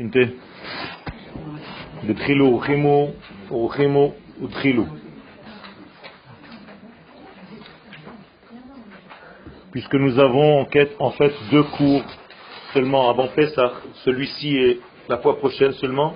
[0.00, 0.16] ש"ט.
[2.06, 3.08] דתחילו ורחימו
[3.50, 4.84] ורחימו ודחילו.
[9.72, 12.04] Puisque nous avons en, quête, en fait deux cours
[12.72, 13.72] seulement avant Pessah,
[14.04, 16.14] celui-ci est la fois prochaine seulement,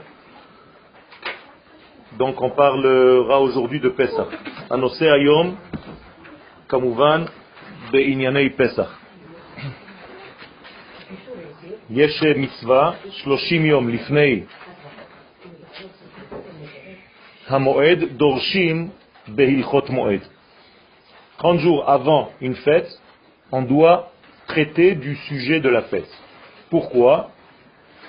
[2.18, 4.28] donc on parlera aujourd'hui de Pessah.
[4.70, 5.56] Anose ayom,
[6.68, 7.26] kamuvan,
[7.90, 9.00] בענייני פסח.
[11.90, 14.42] יש מצווה 30 יום לפני
[17.48, 18.88] המועד דורשים
[19.28, 20.20] בהלכות מועד.
[21.38, 23.00] 30 jours avant une fête,
[23.50, 24.12] on doit
[24.46, 26.12] traiter du sujet de la fête.
[26.68, 27.30] Pourquoi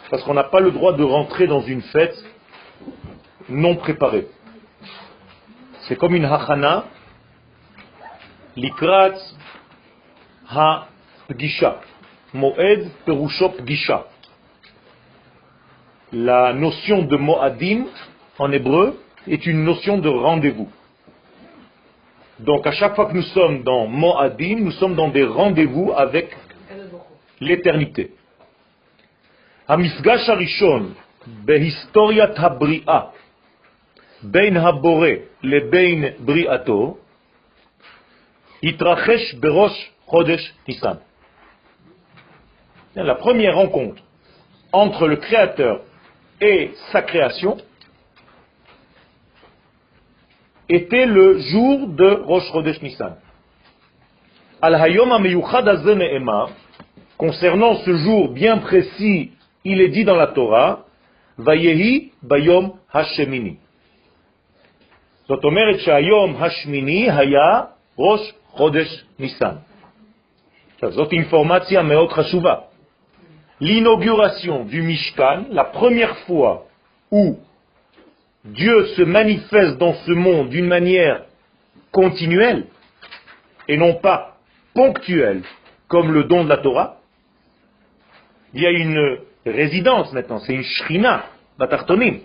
[0.09, 2.17] Parce qu'on n'a pas le droit de rentrer dans une fête
[3.49, 4.27] non préparée.
[5.87, 6.83] C'est comme une hachana,
[8.55, 9.15] likrat
[10.49, 11.79] ha-pgisha.
[12.35, 14.05] Moed perusho pgisha.
[16.13, 17.85] La notion de moadim
[18.39, 20.69] en hébreu est une notion de rendez-vous.
[22.39, 26.35] Donc à chaque fois que nous sommes dans moadim, nous sommes dans des rendez-vous avec
[27.39, 28.11] l'éternité.
[29.67, 30.93] המפגש הראשון
[31.27, 32.99] בהיסטוריית הבריאה
[34.23, 35.09] בין הבורא
[35.43, 36.97] לבין בריאתו
[38.63, 40.97] התרחש בראש חודש ניסן.
[42.95, 44.01] La première rencontre
[44.73, 45.81] entre le Créateur
[46.41, 47.57] et sa création
[50.67, 53.15] était le jour de Rosh Chodesh Nissan.
[54.61, 56.49] Al-Hayom HaMeyuchad Ne'emar,
[57.17, 59.31] concernant ce jour bien précis,
[59.63, 60.85] il est dit dans la Torah,
[61.37, 63.57] Vayehi Bayom Hashemini.
[65.27, 67.61] זאת אומרת שהיום השמיני היה
[67.97, 69.55] ראש חודש ניסן.
[70.89, 72.55] זאת אינפורמציה מאוד חשובה
[73.60, 76.66] l'inauguration du Mishkan, la première fois
[77.10, 77.38] où
[78.44, 81.24] Dieu se manifeste dans ce monde d'une manière
[81.90, 82.66] continuelle
[83.68, 84.36] et non pas
[84.74, 85.42] ponctuelle
[85.88, 86.98] comme le don de la Torah,
[88.54, 91.26] il y a une résidence maintenant, c'est une shrina,
[91.58, 92.20] Batartonim.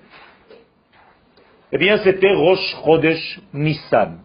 [1.72, 4.20] Eh bien, c'était Rosh Chodesh Nissan.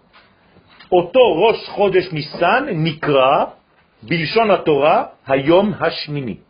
[0.91, 3.57] Oto Rosh Chodesh Nissan nikra
[4.03, 6.41] bilshon Torah hayom hashmini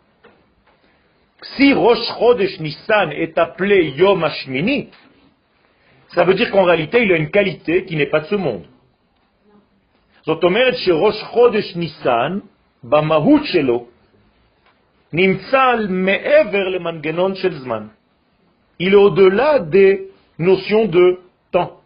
[1.45, 4.89] Si Rosh Chodesh Nissan est appelé Yom Hashmini,
[6.13, 8.65] ça veut dire qu'en réalité, il a une qualité qui n'est pas de ce monde.
[10.23, 12.39] זאת אומרת שראש חודש ניסן,
[12.83, 13.87] במהות שלו,
[15.13, 17.87] נמצא מעבר למנגנון של זמן.
[18.79, 21.19] Il est au-delà des notions de
[21.51, 21.81] temps.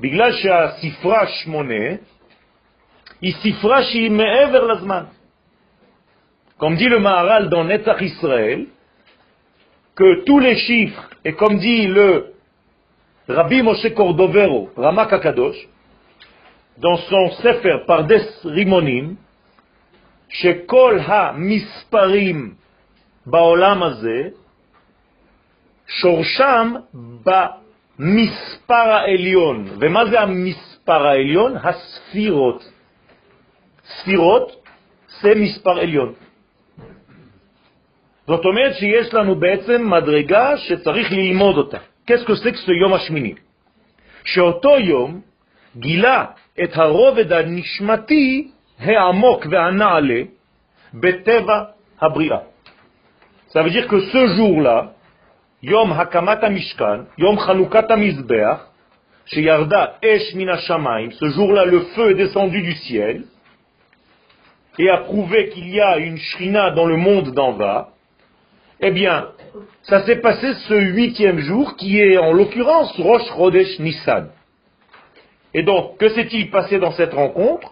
[0.00, 1.94] בגלל שהספרה שמונה,
[3.20, 5.04] היא ספרה שהיא מעבר לזמן.
[6.58, 8.66] Comme dit le Maharal dans Netzach Israël,
[9.96, 12.34] que tous les chiffres, et comme dit le
[13.28, 15.68] Rabbi Moshe Cordovero, Ramak Akadosh,
[16.78, 19.16] dans son Sefer Pardes Rimonim,
[20.30, 22.54] שכל המספרים
[23.26, 24.28] בעולם הזה,
[25.86, 26.74] שורשם
[27.24, 29.68] במספר העליון.
[29.80, 31.56] ומה זה המספר העליון?
[31.56, 32.70] הספירות.
[33.84, 34.66] ספירות
[35.20, 36.12] זה מספר עליון.
[38.26, 41.78] זאת אומרת שיש לנו בעצם מדרגה שצריך ללמוד אותה.
[42.06, 43.34] Qu'est-ce que c'est que ce יום השמיני?
[44.24, 45.20] שאותו יום
[45.76, 46.24] גילה
[46.62, 50.22] את הרובד הנשמתי העמוק והנעלה
[50.94, 51.62] בטבע
[52.00, 52.38] הבריאה.
[53.52, 54.86] Ça veut dire que ce jour-là,
[55.62, 58.66] יום הקמת המשכן, יום חנוכת המזבח,
[59.26, 63.24] שירדה אש מן השמיים, ce jour-là le feu est descendu du ciel,
[64.78, 67.90] et a prouvé qu'il y a une shrina dans le monde d'en bas,
[68.81, 69.29] Eh bien,
[69.83, 74.29] ça s'est passé ce huitième jour qui est en l'occurrence Rosh Rodesh Nissan.
[75.53, 77.71] Et donc, que s'est-il passé dans cette rencontre?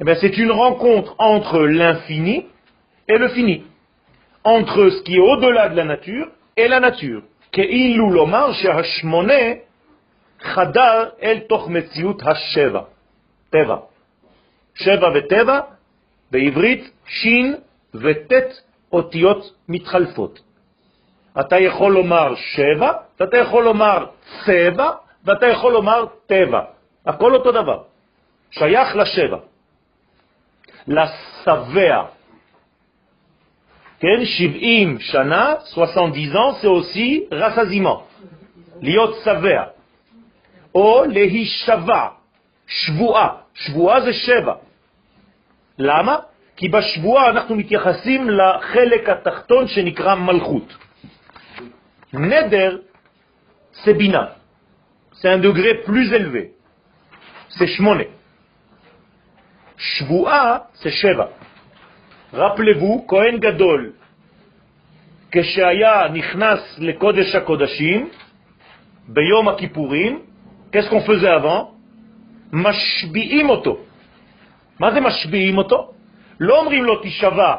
[0.00, 2.44] Eh bien, c'est une rencontre entre l'infini
[3.08, 3.64] et le fini,
[4.42, 7.22] entre ce qui est au-delà de la nature et la nature.
[7.52, 8.00] el
[12.26, 12.88] hasheva.
[13.50, 13.88] Teva.
[14.74, 15.68] Sheva veteva,
[16.32, 17.58] de Shin
[17.92, 18.48] vetet
[18.94, 20.40] אותיות מתחלפות.
[21.40, 24.06] אתה יכול לומר שבע, ואתה יכול לומר
[24.44, 24.90] צבע,
[25.24, 26.62] ואתה יכול לומר טבע.
[27.06, 27.78] הכל אותו דבר.
[28.50, 29.38] שייך לשבע.
[30.88, 32.02] לשבע.
[34.00, 38.00] כן, 70 שנה, 70 ans, c'est aussi rassasiement.
[38.80, 39.64] להיות שבע.
[40.74, 42.08] או להישבע,
[42.66, 43.28] שבועה.
[43.54, 44.54] שבועה זה שבע.
[45.78, 46.16] למה?
[46.56, 50.76] כי בשבועה אנחנו מתייחסים לחלק התחתון שנקרא מלכות.
[52.14, 52.78] Neder,
[53.82, 54.36] c'est bina.
[55.18, 56.52] C'est un degré plus élevé.
[57.48, 58.04] C'est shmone.
[59.76, 61.30] Shvua, c'est sheva.
[62.32, 63.40] Rappelez-vous, Kohen
[65.32, 68.08] כשהיה נכנס לקודש הקודשים,
[69.08, 70.22] ביום הכיפורים,
[70.72, 71.74] qu'est-ce qu'on?
[72.52, 73.78] משביעים אותו.
[74.80, 75.93] מה זה משביעים אותו?
[76.39, 77.55] לא אומרים לו תשבע,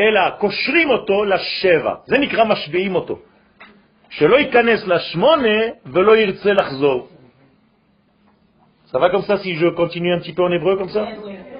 [0.00, 1.94] אלא קושרים אותו לשבע.
[2.06, 3.18] זה נקרא משביעים אותו.
[4.10, 7.08] שלא ייכנס לשמונה ולא ירצה לחזור.
[8.92, 11.06] Ça va comme ça si je continue un petit peu en hébreu comme ça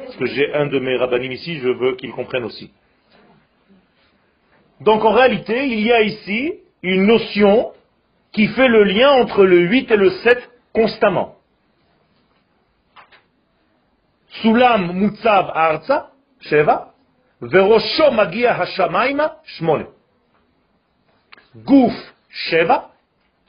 [0.04, 2.72] Parce que j'ai un de mes rabbinim ici, je veux qu'il comprenne aussi.
[4.80, 7.70] Donc en réalité, il y a ici une notion
[8.32, 11.33] qui fait le lien entre le 8 et le 7 constamment.
[14.41, 15.97] Sulam mutzav arza,
[16.49, 16.75] sheva,
[17.41, 19.85] verosho magia hashamaima, shmone.
[21.67, 21.95] Gouf,
[22.49, 22.77] sheva,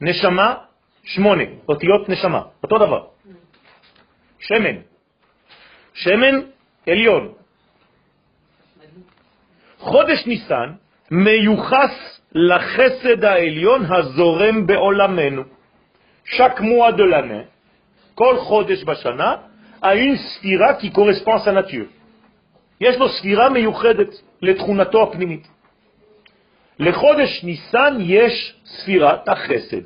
[0.00, 0.66] neshama,
[1.12, 1.46] shmone.
[1.68, 2.50] Otiot neshama.
[2.62, 3.02] Oto davar.
[4.38, 4.76] שמן.
[5.94, 6.34] שמן
[6.86, 7.32] עליון.
[9.78, 10.72] חודש ניסן
[11.10, 15.42] מיוחס לחסד העליון הזורם בעולמנו.
[16.96, 17.46] de l'année,
[18.14, 19.36] כל חודש בשנה,
[19.82, 21.86] a une ספירה qui correspond à sa nature.
[22.80, 24.08] יש לו ספירה מיוחדת
[24.42, 25.48] לתכונתו הפנימית.
[26.78, 29.82] לחודש ניסן יש ספירת החסד.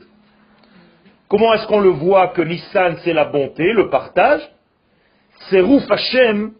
[1.29, 4.43] Comment est-ce qu'on le voit que Nissan c'est la bonté, le partage
[5.53, 6.51] Rouf Hashem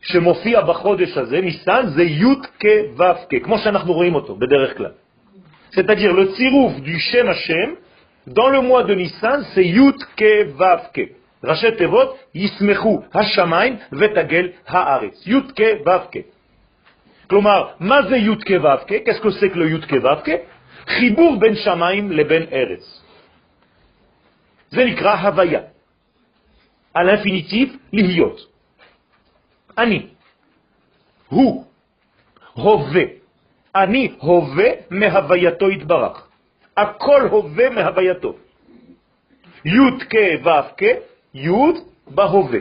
[0.00, 2.24] שמופיע בחודש הזה, ניסן, זה י'
[2.60, 4.92] כו' כמו שאנחנו רואים אותו בדרך כלל.
[5.72, 7.76] C'est-à-dire le צירוף du Shem Hashem,
[8.26, 15.26] dans le mois de Nissan, c'est י' כו' ראשי תיבות, ישמחו השמיים ותגל הארץ.
[15.26, 16.20] י' כו'
[17.26, 20.08] כלומר, מה זה י' Qu'est-ce que c'est que le י' כו'
[20.86, 23.02] חיבור בין שמיים לבין ארץ.
[24.70, 25.60] זה נקרא הוויה.
[26.94, 28.40] על l'infinitif, להיות.
[29.78, 30.06] אני.
[31.28, 31.64] הוא.
[32.54, 33.02] הווה.
[33.74, 36.28] אני הווה מהווייתו יתברך.
[36.76, 38.34] הכל הווה מהווייתו.
[39.64, 40.14] י' כ'
[40.44, 40.82] ו' כ',
[41.34, 41.48] י'
[42.06, 42.60] בהווה.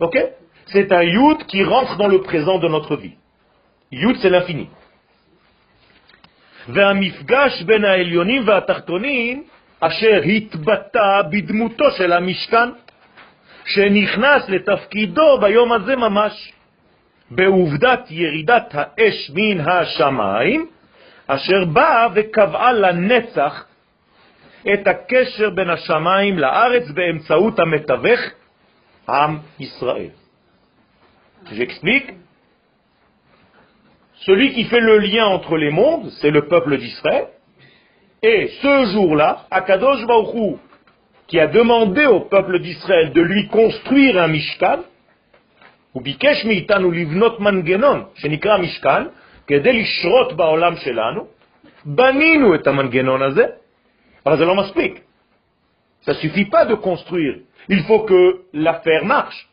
[0.00, 0.16] Ok
[0.66, 3.14] C'est un yud qui rentre dans le présent de notre vie.
[3.92, 4.68] Yud, c'est l'infini.
[6.68, 9.44] והמפגש בין העליונים והתחתונים
[9.80, 12.68] אשר התבטא בדמותו של המשכן,
[13.64, 16.52] שנכנס לתפקידו ביום הזה ממש,
[17.30, 20.66] בעובדת ירידת האש מן השמיים,
[21.26, 23.64] אשר באה וקבעה לנצח
[24.73, 28.19] את הקשר בין השמיים לארץ באמצעות המתווך,
[29.09, 30.09] עם ישראל.
[31.51, 32.09] J'explique.
[34.25, 37.27] Celui qui fait le lien entre les mondes, c'est le peuple d'Israël,
[38.23, 40.57] Et ce jour-là, Akadosh Baruch
[41.27, 44.79] qui a demandé au peuple d'Israël de lui construire un Mishkan,
[45.91, 49.03] הוא ביקש מאיתנו לבנות מנגנון שנקרא משכן,
[49.47, 51.27] כדי לשרות בעולם שלנו,
[51.85, 53.45] בנינו את המנגנון הזה,
[54.25, 55.01] אבל זה לא מספיק.
[56.05, 57.35] Ça suffit pas de construire,
[57.69, 59.47] il faut que l'affaire marche.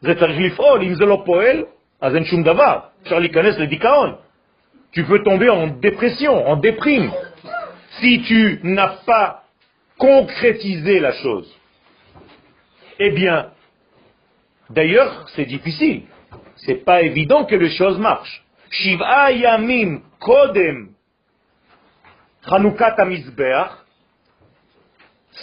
[0.00, 1.64] זה צריך לפעול, אם זה לא פועל,
[2.00, 4.14] אז אין שום דבר, אפשר להיכנס לדיכאון.
[4.92, 7.10] Tu peux tomber en dépression, en déprime,
[8.00, 9.44] si tu n'as pas
[9.98, 11.54] concrétisé la chose.
[12.98, 13.50] Eh bien,
[14.70, 16.02] d'ailleurs, c'est difficile.
[16.56, 18.42] C'est pas évident que les choses marchent.
[18.70, 20.88] Shiva yamim kodem
[22.48, 23.70] Chanukat Amizbeach,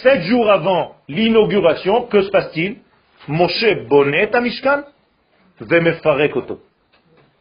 [0.03, 2.77] sept jours avant l'inauguration, que se passe-t-il
[3.27, 4.83] Moshe bonnet Amishkan,
[5.59, 6.59] vemefarek oto.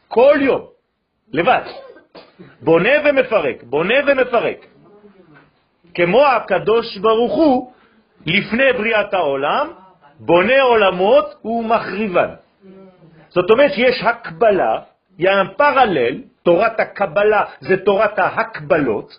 [0.09, 0.67] Kol yom,
[1.33, 1.67] levat.
[2.63, 4.67] Bonnet vemefarek, bonnet vemefarek.
[5.95, 7.73] כמו הקדוש ברוך הוא,
[8.27, 9.69] לפני בריאת העולם,
[10.21, 12.31] בונה עולמות ומחריבן.
[13.29, 14.79] זאת אומרת שיש הקבלה,
[15.19, 19.19] il y a un parallèle, תורת הקבלה זה תורת ההקבלות,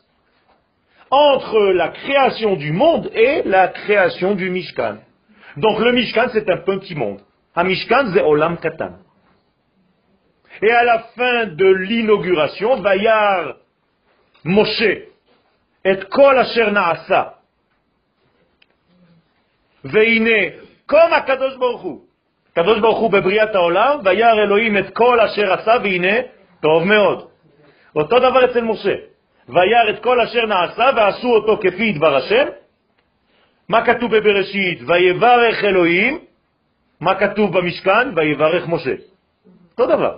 [1.11, 4.97] entre la création du monde et la création du Mishkan.
[5.57, 7.21] Donc le Mishkan c'est un petit monde.
[7.55, 8.97] Un Mishkan c'est Olam Katan.
[10.63, 13.57] Et à la fin de l'inauguration, Bayar
[14.45, 15.07] Moshe
[15.93, 17.23] את כל אשר נעשה.
[19.85, 20.41] והנה,
[20.87, 22.01] קום הקדוש ברוך הוא.
[22.53, 26.17] הקדוש ברוך הוא בבריאת העולם, וירא אלוהים את כל אשר עשה, והנה,
[26.61, 27.29] טוב מאוד.
[27.97, 28.95] אותו דבר אצל משה.
[29.50, 32.46] וירא את כל אשר נעשה, ועשו אותו כפי דבר השם.
[33.70, 34.80] מה כתוב בבראשית?
[34.88, 36.20] ויברך אלוהים.
[37.00, 38.16] מה כתוב במשכן?
[38.16, 38.96] ויברך משה.
[39.72, 40.18] אותו דבר.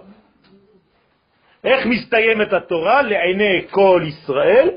[1.63, 3.01] איך מסתיימת התורה?
[3.01, 4.69] לעיני כל ישראל.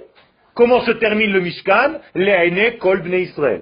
[0.56, 3.60] Termine le Mishkan לעיני כל בני ישראל.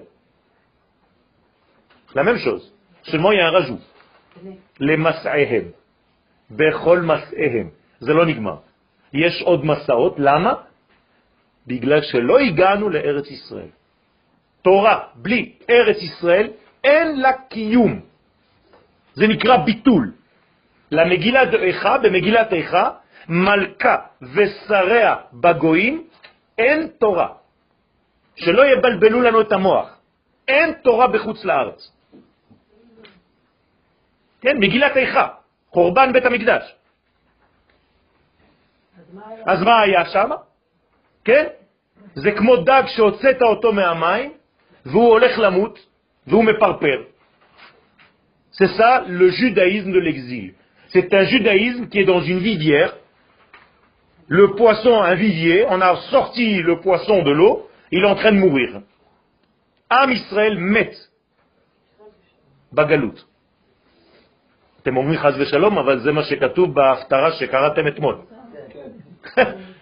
[2.14, 2.73] La même chose.
[3.03, 3.50] Seulement il y a.
[8.00, 8.57] זה לא נגמר.
[9.12, 10.55] יש עוד מסעות, למה?
[11.66, 13.73] בגלל שלא הגענו לארץ ישראל.
[14.62, 16.50] תורה בלי ארץ ישראל
[16.85, 18.00] אין לה קיום.
[19.14, 20.12] זה נקרא ביטול.
[20.90, 22.90] למגילת איכה, במגילת איכה,
[23.28, 26.04] מלכה ושריה בגויים,
[26.59, 27.28] אין תורה.
[28.37, 29.88] שלא יבלבלו לנו את המוח.
[30.49, 31.90] אין תורה בחוץ לארץ.
[34.40, 35.28] כן, מגילת איכה,
[35.71, 36.75] חורבן בית המקדש.
[39.47, 40.30] אז מה היה שם?
[41.25, 41.46] כן?
[42.15, 44.31] זה כמו דג שהוצאת אותו מהמים,
[44.86, 45.79] והוא הולך למות,
[46.27, 47.03] והוא מפרפר.
[48.51, 50.53] C'est ça le judaïsme de l'exil.
[50.89, 52.93] C'est un judaïsme qui est dans une vivière.
[54.27, 58.31] Le poisson, un vivier, on a sorti le poisson de l'eau, il est en train
[58.31, 58.81] de mourir.
[59.89, 60.93] Am Israël met.
[62.74, 63.25] בגלות.
[64.81, 68.15] אתם אומרים חז ושלום, אבל זה מה שכתוב בהפטרה שקראתם אתמול.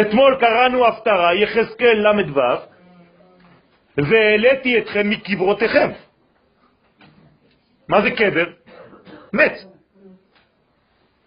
[0.00, 2.40] אתמול קראנו הפטרה, יחזקאל ל"ו,
[3.98, 5.90] והעליתי אתכם מקברותיכם.
[7.88, 8.46] מה זה קבר?
[9.32, 9.54] מת.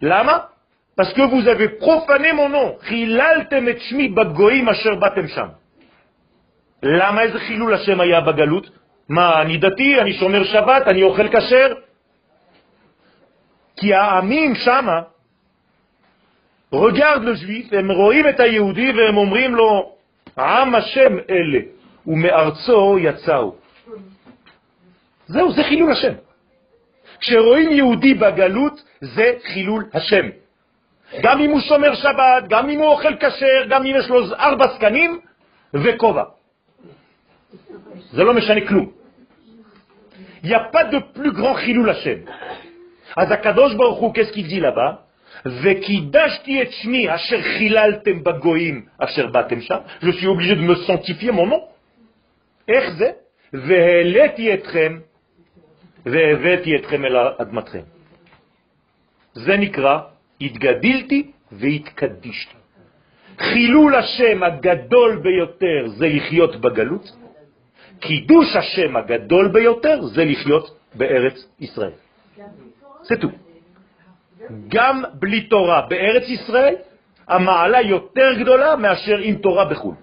[0.02, 0.38] למה?
[0.96, 5.48] parce que vous avez profané mon חיללתם את שמי בגויים אשר באתם שם.
[6.84, 8.70] למה איזה חילול השם היה בגלות?
[9.10, 11.74] מה, אני דתי, אני שומר שבת, אני אוכל כשר?
[13.78, 15.02] כי העמים שמה,
[16.84, 19.96] רגרד לז'וויף, הם רואים את היהודי והם אומרים לו,
[20.38, 21.60] עם השם אלה,
[22.08, 23.56] ומארצו יצאו.
[25.28, 26.14] זהו, זה חילול השם.
[27.20, 30.26] כשרואים יהודי בגלות, זה חילול השם.
[31.22, 34.68] גם אם הוא שומר שבת, גם אם הוא אוכל כשר, גם אם יש לו ארבע
[34.76, 35.20] סקנים
[35.74, 36.24] וכובע.
[38.12, 38.92] זה לא משנה כלום.
[40.44, 42.18] Il n'y a pas חילול השם.
[43.18, 44.66] אז הקדוש ברוך הוא, qu'est-ce qu'il?
[45.46, 49.78] וקידשתי את שמי אשר חיללתם בגויים אשר באתם שם.
[50.02, 51.62] Je suis obligé de me sanctifier mon nom.
[63.40, 67.12] חילול השם הגדול ביותר זה לחיות בגלות,
[68.00, 71.92] קידוש השם הגדול ביותר זה לחיות בארץ ישראל.
[73.04, 73.45] זה טוב.
[74.68, 76.76] גם בלי תורה בארץ ישראל,
[77.28, 79.96] המעלה יותר גדולה מאשר עם תורה בחו"ל.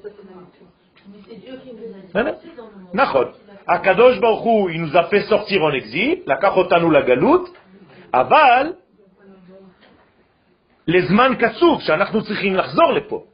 [2.95, 3.25] נכון.
[3.69, 5.61] הקדוש ברוך הוא, il nous a fait sortir
[6.27, 7.57] לקח אותנו לגלות,
[8.15, 8.73] אבל
[10.89, 13.25] לזמן קצוב שאנחנו צריכים לחזור לפה.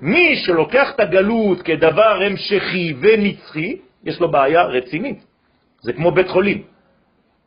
[0.00, 5.24] מי שלוקח את הגלות כדבר המשכי ונצחי, יש לו בעיה רצינית.
[5.80, 6.62] זה כמו בית חולים.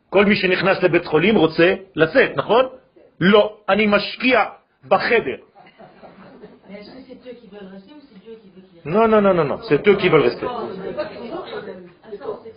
[0.10, 2.66] כל מי שנכנס לבית חולים רוצה לצאת, נכון?
[3.21, 4.45] לא, אני משקיע
[4.89, 5.37] בחדר.
[8.85, 10.47] Non, non, non, non, non, c'est eux qui veulent rester.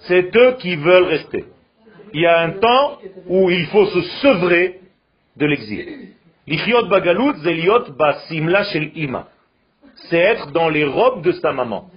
[0.07, 1.45] C'est eux qui veulent rester.
[2.13, 4.81] Il y a un temps où il faut se sevrer
[5.37, 6.09] de l'exil.
[6.47, 9.27] L'ichyot bagalout, c'est liot basimla shel ima.
[10.09, 11.89] C'est être dans les robes de sa maman.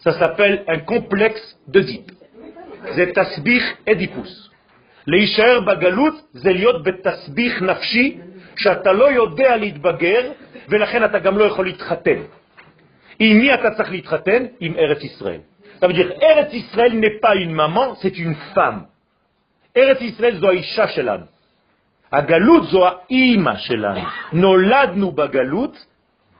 [0.00, 2.10] Ça s'appelle un complexe d'Oedipe.
[2.94, 4.50] C'est tasbich edipus.
[5.07, 8.17] להישאר בגלות זה להיות בתסביך נפשי
[8.55, 10.31] שאתה לא יודע להתבגר
[10.69, 12.19] ולכן אתה גם לא יכול להתחתן.
[13.19, 14.45] עם מי אתה צריך להתחתן?
[14.59, 15.39] עם ארץ ישראל.
[15.81, 18.35] Ça veut ארץ ישראל n'est pas une maman, c'est une.
[19.77, 21.25] ארץ ישראל זו האישה שלנו.
[22.11, 23.99] הגלות זו האימא שלנו.
[24.33, 25.85] נולדנו בגלות,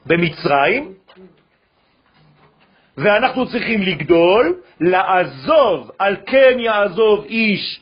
[0.05, 0.93] במצרים,
[2.98, 7.82] ואנחנו צריכים לגדול, לעזוב, על כן יעזוב איש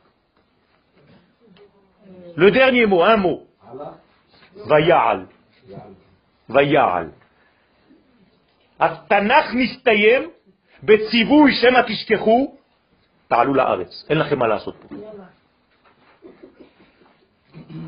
[2.36, 3.42] Le dernier mot, un mot.
[4.66, 5.26] ויעל.
[6.48, 7.08] ויעל.
[8.80, 10.30] התנ"ך מסתיים
[10.82, 12.54] בציווי שמא תשכחו,
[13.28, 14.06] תעלו לארץ.
[14.10, 14.94] אין לכם מה לעשות פה.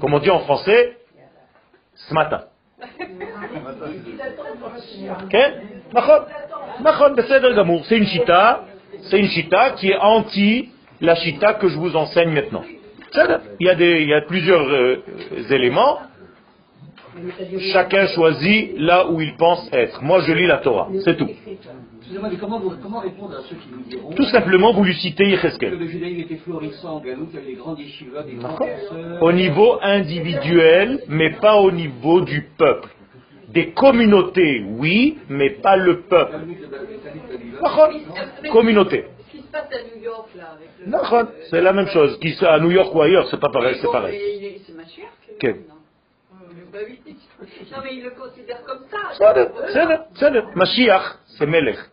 [0.00, 0.97] Comme on dit en français,
[1.95, 2.41] ce matin.
[5.31, 5.50] כן,
[5.93, 6.19] נכון,
[6.81, 7.85] נכון, בסדר גמור.
[7.85, 8.65] C'est une chita,
[9.03, 12.65] c'est une chita qui est anti la chita que je vous enseigne maintenant.
[13.60, 14.98] Il y a, des, il y a plusieurs euh,
[15.50, 16.00] éléments.
[17.72, 20.01] Chacun choisit là où il pense être.
[20.01, 21.29] Moi, je lis la Torah, c'est tout.
[22.39, 25.72] Comment, comment, répondre à ceux qui nous diront Tout simplement, vous lui citez Yecheskel.
[25.72, 28.58] Que le judaïsme était florissant il y avait des yeshivas, des grands
[29.22, 32.89] Au niveau individuel, mais pas au niveau du peuple.
[33.50, 36.39] Des communautés, oui, mais pas le peuple.
[38.51, 39.05] Communauté.
[39.54, 41.48] Passe à New York, là, avec le...
[41.50, 42.20] C'est la même chose.
[42.20, 44.62] Qui à New York ou ailleurs, c'est pas pareil, c'est pareil.
[44.66, 45.12] C'est ma chère.
[45.40, 45.58] Quel
[46.74, 47.00] bah oui.
[47.72, 48.98] Non, mais il le considère comme ça.
[49.14, 50.46] בסדר, בסדר.
[50.56, 51.88] משיח זה מלך.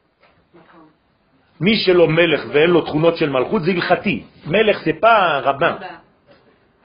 [1.60, 4.24] מי שלא מלך ואין לו תכונות של מלכות זה הלכתי.
[4.46, 5.84] מלך זה pas un rabbin.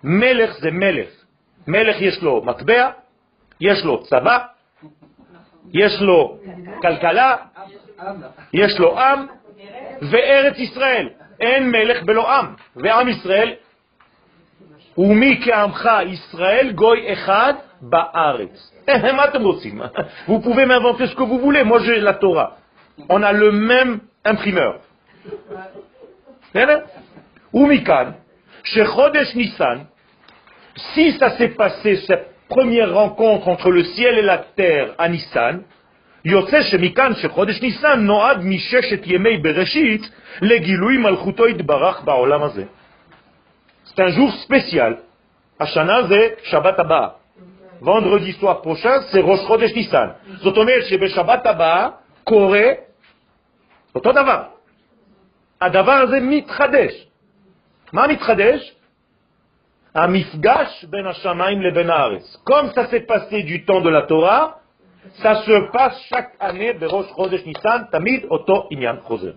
[0.04, 1.10] מלך זה מלך.
[1.68, 2.90] מלך יש לו מטבע,
[3.62, 4.38] יש לו צבא,
[5.74, 6.38] יש לו
[6.82, 7.36] כלכלה,
[8.54, 9.28] יש לו עם,
[10.03, 11.09] וארץ ישראל.
[11.41, 12.47] אין מלך בלא עם,
[12.77, 13.53] ועם ישראל,
[14.99, 18.73] ומי כעמך ישראל גוי אחד בארץ.
[18.89, 19.81] מה אתם רוצים
[20.29, 22.57] Vous pouvez m'inventer ce que vous voulez, moi j'ai la Torah.
[23.09, 24.81] On a le même imprimeur.
[27.55, 28.11] ומכאן,
[28.65, 29.79] שחודש ניסן,
[30.95, 35.63] si ça s'est passé, cette première rencontre entre le ciel et la terre à Nissan,
[36.26, 40.02] יוצא שמכאן שחודש ניסן נועד מששת ימי בראשית
[40.42, 42.64] לגילוי מלכותו יתברך בעולם הזה.
[43.86, 44.94] C'est un.
[45.60, 47.08] השנה זה שבת הבאה.
[47.82, 50.10] vendredi soir prochain, c'est Rosh Chodesh Nissan.
[50.38, 51.90] זאת אומרת שבשבת הבאה
[52.24, 52.68] קורה
[53.96, 54.44] אותו דבר.
[55.62, 57.08] הדבר הזה מתחדש.
[57.94, 58.76] מה מתחדש?
[59.96, 62.38] המפגש בין השמיים לבין הארץ.
[62.50, 63.06] Comme ça s'est
[63.66, 64.65] temps de la Torah,
[65.22, 69.32] ça se passe chaque année בראש חודש ניסן, תמיד אותו עניין חוזר.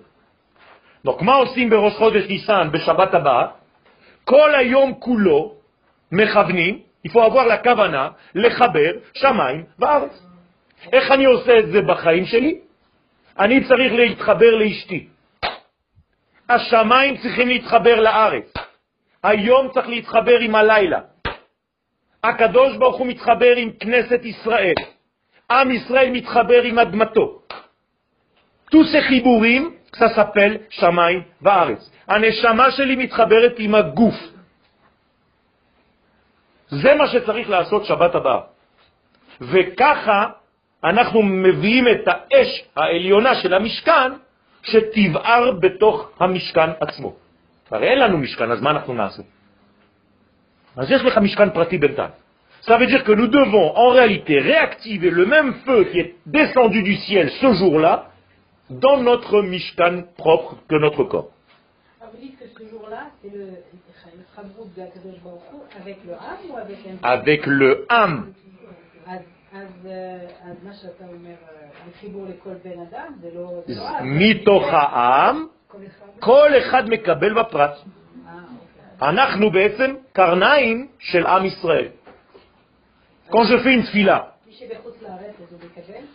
[1.06, 3.46] Donc מה עושים בראש חודש ניסן בשבת הבאה?
[4.24, 5.54] כל היום כולו
[6.12, 10.22] מכוונים il faut avoir la kavana, לחבר שמיים וארץ.
[10.92, 12.58] איך אני עושה את זה בחיים שלי?
[13.38, 15.08] אני צריך להתחבר לאשתי.
[16.48, 18.52] השמיים צריכים להתחבר לארץ.
[19.22, 21.00] היום צריך להתחבר עם הלילה.
[22.24, 24.74] הקדוש ברוך הוא מתחבר עם כנסת ישראל.
[25.50, 27.42] עם ישראל מתחבר עם אדמתו.
[28.70, 31.90] tous ces חיבורים, ça s'appelle שמיים וארץ.
[32.08, 34.14] הנשמה שלי מתחברת עם הגוף.
[36.68, 38.40] זה מה שצריך לעשות שבת הבאה.
[39.40, 40.26] וככה
[40.84, 44.10] אנחנו מביאים את האש העליונה של המשכן
[44.62, 47.16] שתבער בתוך המשכן עצמו.
[47.70, 49.22] הרי אין לנו משכן, אז מה אנחנו נעשה?
[50.76, 52.10] אז יש לך משכן פרטי בינתיים.
[52.67, 56.81] Ça veut dire que nous devons en réalité réactiver le même feu qui est descendu
[56.81, 58.09] du ciel ce jour-là
[58.69, 61.29] dans notre Mishkan propre que notre corps.
[61.99, 63.49] Vous dites que ce jour-là, c'est le,
[65.81, 68.33] avec le Ham ou avec un Avec le Ham.
[74.01, 75.47] מתוך העם,
[76.19, 77.77] כל אחד מקבל בפרט.
[79.01, 81.87] אנחנו בעצם קרניים של עם ישראל.
[83.29, 84.29] Quand je fais une tfila,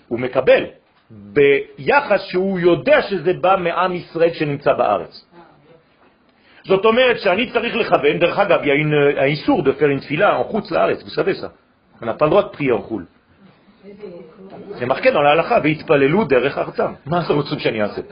[0.08, 0.64] הוא מקבל,
[1.10, 5.24] ביחס שהוא יודע שזה בא מעם ישראל שנמצא בארץ.
[6.64, 10.38] זאת אומרת שאני צריך לכוון, דרך אגב, il y a האיסור de faire une tfila
[10.38, 11.52] en חוץ לארץ, vous savez ça.
[12.00, 13.04] On n'a pas le droit de prier en חו"ל.
[14.68, 16.92] זה מרקה dans להלכה, והתפללו דרך ארצם.
[17.06, 18.02] מה אתם רוצים שאני אעשה?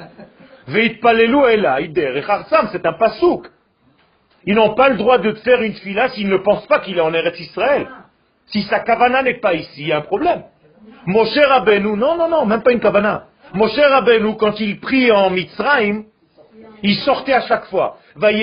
[0.69, 3.49] והתפללו אליי דרך ארצם, c'est un pasuk.
[4.47, 7.01] Ils n'ont pas le droit de faire une tfila s'ils ne pensent pas qu'il est
[7.01, 7.87] en Eretz Israël.
[8.47, 10.43] Si sa kavana n'est pas ici, il y a un problème.
[11.07, 13.27] Moshe Rabbeinu, non, non, non, même pas une kavana.
[13.55, 16.05] Moshe Rabbeinu, quand il prie en Mitzrayim,
[16.83, 17.99] il sortait à chaque fois.
[18.19, 18.35] Ça veut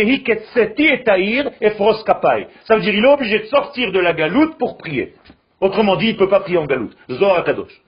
[2.81, 5.13] dire il est obligé de sortir de la galoute pour prier.
[5.59, 6.95] Autrement dit, il ne peut pas prier en galoute.
[7.09, 7.79] Zohar Kadosh.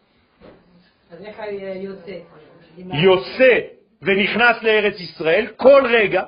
[2.93, 3.59] יוצא
[4.01, 6.23] ונכנס לארץ ישראל כל רגע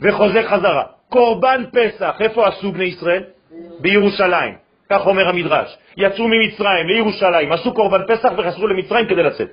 [0.00, 0.84] וחוזר חזרה.
[1.08, 3.24] קורבן פסח, איפה עשו בני ישראל?
[3.79, 4.53] בירושלים.
[4.89, 5.77] כך אומר המדרש.
[5.97, 9.49] יצאו ממצרים לירושלים, עשו קורבן פסח וחזרו למצרים כדי לצאת.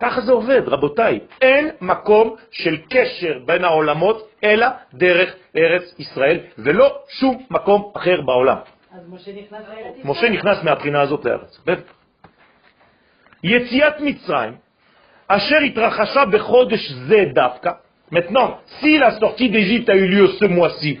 [0.00, 1.20] ככה זה עובד, רבותיי.
[1.40, 8.56] אין מקום של קשר בין העולמות, אלא דרך ארץ ישראל, ולא שום מקום אחר בעולם.
[8.92, 10.10] אז משה נכנס לארץ ישראל?
[10.10, 11.92] משה נכנס מהבחינה הזאת לארץ, בטח.
[13.44, 14.54] יציאת מצרים,
[15.28, 17.70] אשר התרחשה בחודש זה דווקא,
[18.10, 21.00] maintenant, si la sortie d'Égypte a eu lieu ce mois-ci,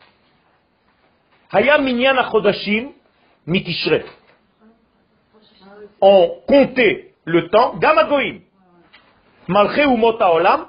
[1.52, 2.92] היה מניין החודשים
[3.46, 3.98] מתשרה.
[6.02, 8.38] On comptait le temps, גם הגויים.
[9.48, 10.62] מלכי אומות העולם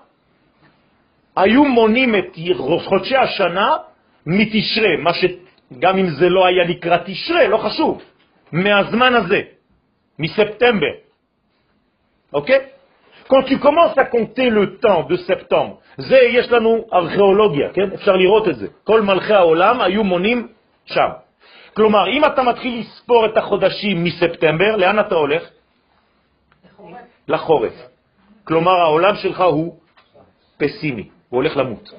[1.36, 2.38] היו מונים את
[2.86, 3.78] חודשי השנה
[4.26, 8.02] מתשרה, מה שגם אם זה לא היה נקרא תשרה, לא חשוב,
[8.52, 9.42] מהזמן הזה,
[10.20, 10.94] מספטמבר.
[12.34, 12.60] אוקיי?
[13.30, 17.92] Quand tu commences à compter le temps de septembre, זה יש לנו ארכיאולוגיה, כן?
[17.94, 18.68] אפשר לראות את זה.
[18.84, 20.48] כל מלכי העולם היו מונים
[20.87, 21.09] שם.
[21.75, 25.43] כלומר, אם אתה מתחיל לספור את החודשים מספטמבר, לאן אתה הולך?
[27.29, 27.73] לחורף.
[28.45, 29.77] כלומר, העולם שלך הוא
[30.59, 31.91] פסימי, הוא הולך למות.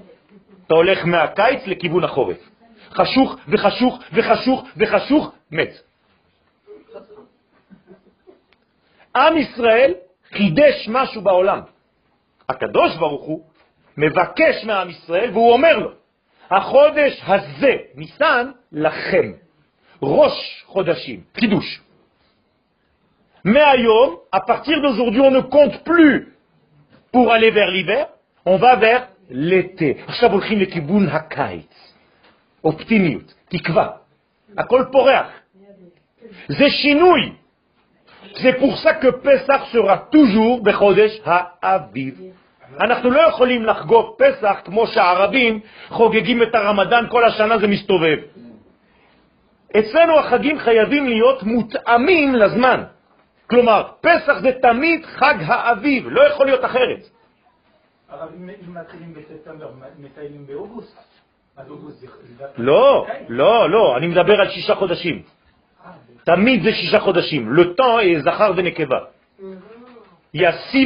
[0.67, 2.37] אתה הולך מהקיץ לכיוון החורף.
[2.91, 5.69] חשוך וחשוך וחשוך וחשוך, מת.
[9.15, 9.93] עם ישראל
[10.33, 11.61] חידש משהו בעולם.
[12.49, 13.43] הקדוש ברוך הוא
[13.97, 15.91] מבקש מעם ישראל והוא אומר לו,
[16.52, 19.32] החודש הזה, ניסן, לכם.
[20.02, 21.80] ראש חודשים, חידוש.
[23.44, 26.28] מהיום, à partir d'aujourd'hui, on ne compte plus
[27.12, 28.06] pour aller vers l'hiver,
[28.46, 29.96] on va vers l'été.
[30.06, 31.94] עכשיו הולכים לכיוון הקיץ.
[32.64, 33.90] אופטימיות, תקווה.
[34.58, 35.26] הכל פורח.
[36.48, 37.32] זה שינוי.
[38.34, 42.20] C'est pour ça que Pesach sera toujours בחודש האביב.
[42.81, 45.59] אנחנו לא יכולים לחגוג פסח כמו שהערבים
[45.89, 48.17] חוגגים את הרמדאן, כל השנה זה מסתובב.
[49.79, 52.83] אצלנו החגים חייבים להיות מותאמים לזמן.
[53.49, 57.09] כלומר, פסח זה תמיד חג האביב, לא יכול להיות אחרת.
[58.09, 60.97] אבל אם מתחילים בספטמבר, מטיילים באוגוסט,
[61.57, 62.07] אז אוגוסט זה...
[62.57, 65.21] לא, לא, לא, אני מדבר על שישה חודשים.
[66.23, 67.53] תמיד זה שישה חודשים.
[67.53, 68.99] Le temps est זכר ונקבה.
[70.33, 70.86] Il y a six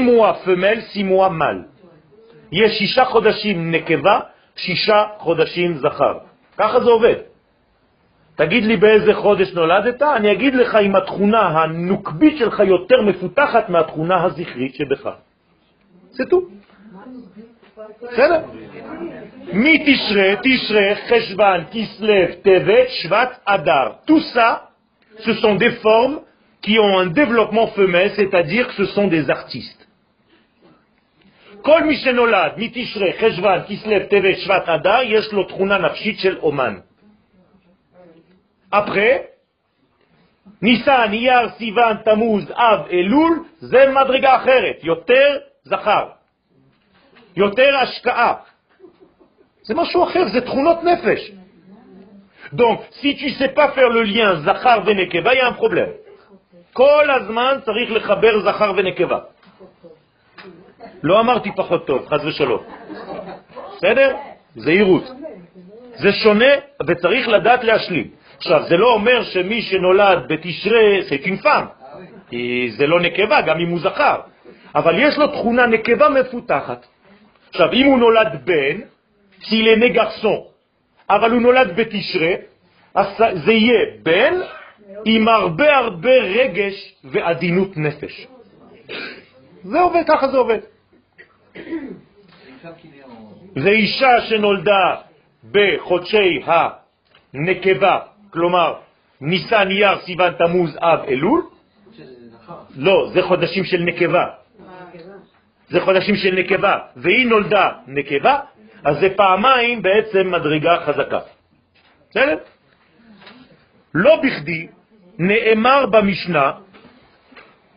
[2.52, 4.20] יש שישה חודשים נקבה,
[4.56, 6.18] שישה חודשים זכר.
[6.58, 7.16] ככה זה עובד.
[8.36, 14.24] תגיד לי באיזה חודש נולדת, אני אגיד לך אם התכונה הנוקבית שלך יותר מפותחת מהתכונה
[14.24, 15.10] הזכרית שבך.
[16.10, 16.50] זה טוב.
[18.02, 18.42] בסדר?
[19.54, 23.92] מתשרה, תשרה, חשבן, כסלו, טבת, שבט, אדר.
[24.08, 24.70] Tout ça,
[25.20, 26.20] ce sont des formes
[26.62, 28.68] qui ont un développement femelle, c'est-à-dire.
[31.62, 36.80] כל מי שנולד מתשרה, חשבן, כסלו, טבת, שבט, אדר, יש לו תכונה נפשית של אומן.
[38.74, 39.18] Après,
[40.62, 46.06] ניסן, אייר, סיוון, תמוז, אב, אלול, זה מדרגה אחרת, יותר זכר,
[47.36, 48.34] יותר השקעה.
[49.64, 51.32] זה משהו אחר, זה תכונות נפש.
[52.54, 55.92] Donc, si tu sais pas faire le lien זכר ונקבה, il y a un problème.
[56.74, 59.20] כל הזמן צריך לחבר זכר ונקבה.
[61.08, 62.64] לא אמרתי פחות טוב, חז ושלום.
[63.78, 64.16] בסדר?
[64.56, 65.04] זהירות.
[65.96, 66.54] זה שונה
[66.88, 68.08] וצריך לדעת להשלים.
[68.38, 71.66] עכשיו, זה לא אומר שמי שנולד בתשרה זה תנפם,
[72.30, 74.20] כי זה לא נקבה, גם אם הוא זכר,
[74.76, 76.86] אבל יש לו תכונה נקבה מפותחת.
[77.50, 78.78] עכשיו, אם הוא נולד בן,
[79.42, 80.40] est גרסון,
[81.10, 82.34] אבל הוא נולד בתשרה,
[82.96, 83.08] אז
[83.46, 84.34] זה יהיה בן
[85.06, 88.28] עם הרבה הרבה רגש ועדינות נפש.
[89.64, 90.60] זה עובד, ככה זה עובד.
[93.56, 94.96] זה אישה שנולדה
[95.52, 96.42] בחודשי
[97.34, 98.74] הנקבה, כלומר
[99.22, 101.42] ניסן, אייר, סיוון, תמוז, אב, אלול?
[102.76, 104.26] לא, זה חודשים של נקבה.
[105.70, 108.40] זה חודשים של נקבה, והיא נולדה נקבה,
[108.84, 111.20] אז זה פעמיים בעצם מדרגה חזקה.
[112.10, 112.38] בסדר?
[113.94, 114.68] לא בכדי
[115.20, 116.52] נאמר במשנה,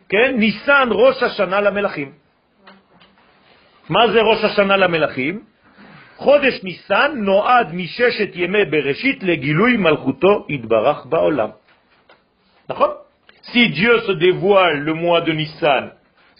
[0.09, 2.20] כן, ניסן ראש השנה למלאכים.
[3.91, 5.43] מה זה ראש השנה למלאכים?
[6.17, 11.49] חודש ניסן נועד מששת ימי בראשית לגילוי מלכותו יתברך בעולם.
[12.69, 12.89] נכון?
[13.51, 15.83] Si Dieu se dévoile le mois de Nissan,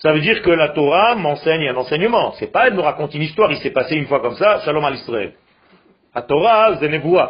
[0.02, 2.32] ça veut dire que la Torah m'enseigne un enseignement.
[2.38, 4.86] C'est pas elle me raconte une histoire, il s'est passé une fois comme ça, shalom
[4.86, 5.32] à l'Israël.
[6.16, 7.28] התורה זה נבואה,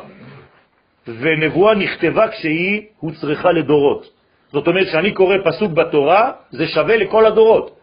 [1.08, 4.10] ונבואה נכתבה כשהיא הוצרכה לדורות.
[4.52, 7.81] זאת אומרת, כשאני קורא פסוק בתורה, זה שווה לכל הדורות.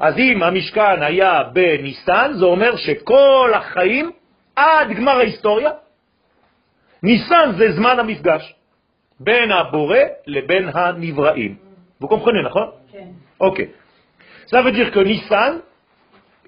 [0.00, 4.10] אז אם המשכן היה בניסן, זה אומר שכל החיים,
[4.56, 5.70] עד גמר ההיסטוריה,
[7.02, 8.54] ניסן זה זמן המפגש.
[9.20, 11.56] בין הבורא לבין הנבראים.
[12.00, 12.68] Vous comprenez, נכון?
[12.92, 13.08] כן.
[13.42, 13.58] Ok.
[14.46, 15.60] Ça veut dire que Nissan,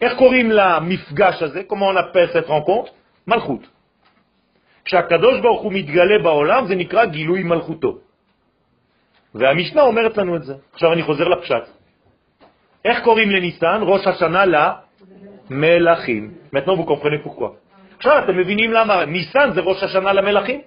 [0.00, 1.62] איך קוראים למפגש הזה?
[1.70, 2.90] on appelle cette rencontre?
[3.26, 3.66] מלכות.
[4.84, 7.98] כשהקדוש ברוך הוא מתגלה בעולם זה נקרא גילוי מלכותו.
[9.34, 10.54] והמשנה אומרת לנו את זה.
[10.72, 11.81] עכשיו אני חוזר לפשט.
[12.84, 13.80] איך קוראים לניסן?
[13.82, 14.44] ראש השנה
[15.50, 16.30] למלכים.
[16.54, 17.50] maintenant vous comprenez pourquoi.
[17.96, 20.60] עכשיו אתם מבינים למה ניסן זה ראש השנה למלכים?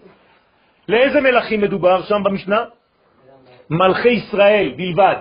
[0.89, 2.63] לאיזה מלכים מדובר שם במשנה?
[3.69, 5.15] מלכי ישראל בלבד.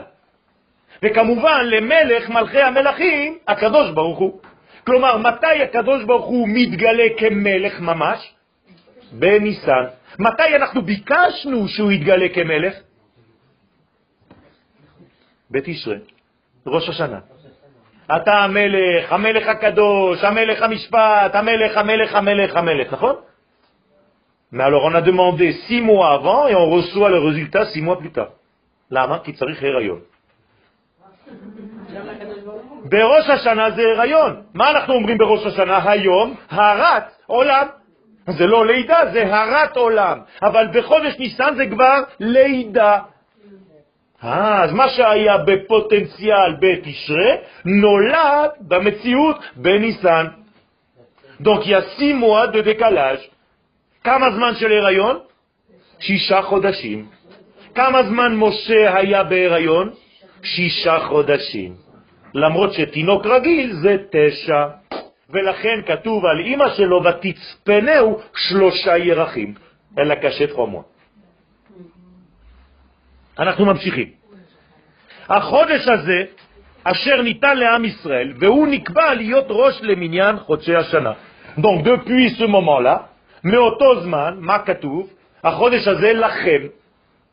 [1.03, 4.41] וכמובן למלך מלכי המלכים, הקדוש ברוך הוא.
[4.87, 8.35] כלומר, מתי הקדוש ברוך הוא מתגלה כמלך ממש?
[9.13, 9.85] בניסן.
[10.19, 12.75] מתי אנחנו ביקשנו שהוא יתגלה כמלך?
[15.51, 15.99] בתשרי,
[16.67, 17.19] ראש השנה.
[18.17, 23.15] אתה המלך, המלך הקדוש, המלך המשפט, המלך, המלך, המלך, המלך, נכון?
[24.53, 27.11] Mais alors on a demandé six mois avant et on reçoit.
[28.91, 29.19] למה?
[29.19, 30.01] כי צריך הריון.
[32.85, 34.43] בראש השנה זה הריון.
[34.55, 35.91] מה אנחנו אומרים בראש השנה?
[35.91, 37.67] היום הרת עולם.
[38.29, 40.19] זה לא לידה, זה הרת עולם.
[40.43, 42.99] אבל בחודש ניסן זה כבר לידה.
[44.25, 47.35] אז מה שהיה בפוטנציאל בתשרה,
[47.65, 50.27] נולד במציאות בניסן.
[51.43, 53.25] Six mois de décalage.
[54.05, 55.19] כמה זמן של הריון?
[56.01, 57.07] שישה חודשים.
[57.75, 59.91] כמה זמן משה היה בהיריון?
[60.43, 61.75] שישה חודשים.
[62.35, 64.67] למרות שתינוק רגיל זה תשע.
[65.31, 69.55] ולכן כתוב על אמא שלו, ותצפנהו שלושה ירחים.
[69.99, 70.94] אלא קשת חומו.
[73.40, 74.08] אנחנו ממשיכים.
[75.30, 76.24] החודש הזה,
[76.84, 81.14] אשר ניתן לעם ישראל, והוא נקבע להיות ראש למניין חודשי השנה.
[81.58, 82.98] Donc, depuis ce moment-là,
[83.44, 85.14] מאותו זמן, מה כתוב?
[85.44, 86.62] החודש הזה לכם,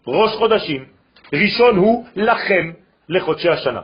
[0.06, 0.84] ראש חודשים.
[1.32, 2.72] ראשון הוא לכם,
[3.08, 3.80] לחודשי השנה.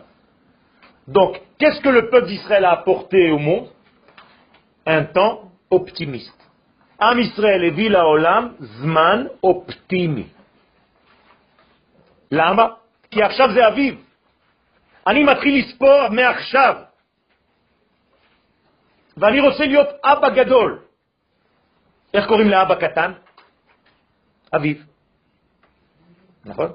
[1.09, 3.67] Donc, qu'est-ce que le peuple d'Israël a apporté au monde
[4.87, 6.43] Un temps optimiste.
[7.03, 10.27] עם ישראל הביא לעולם זמן אופטימי.
[12.32, 12.66] למה?
[13.12, 14.04] כי עכשיו זה אביב.
[15.08, 16.76] אני מתחיל לספור מעכשיו.
[19.18, 20.80] ואני רוצה להיות אבא גדול.
[22.14, 23.12] איך קוראים לאבא קטן?
[24.56, 24.86] אביב.
[26.46, 26.72] נכון?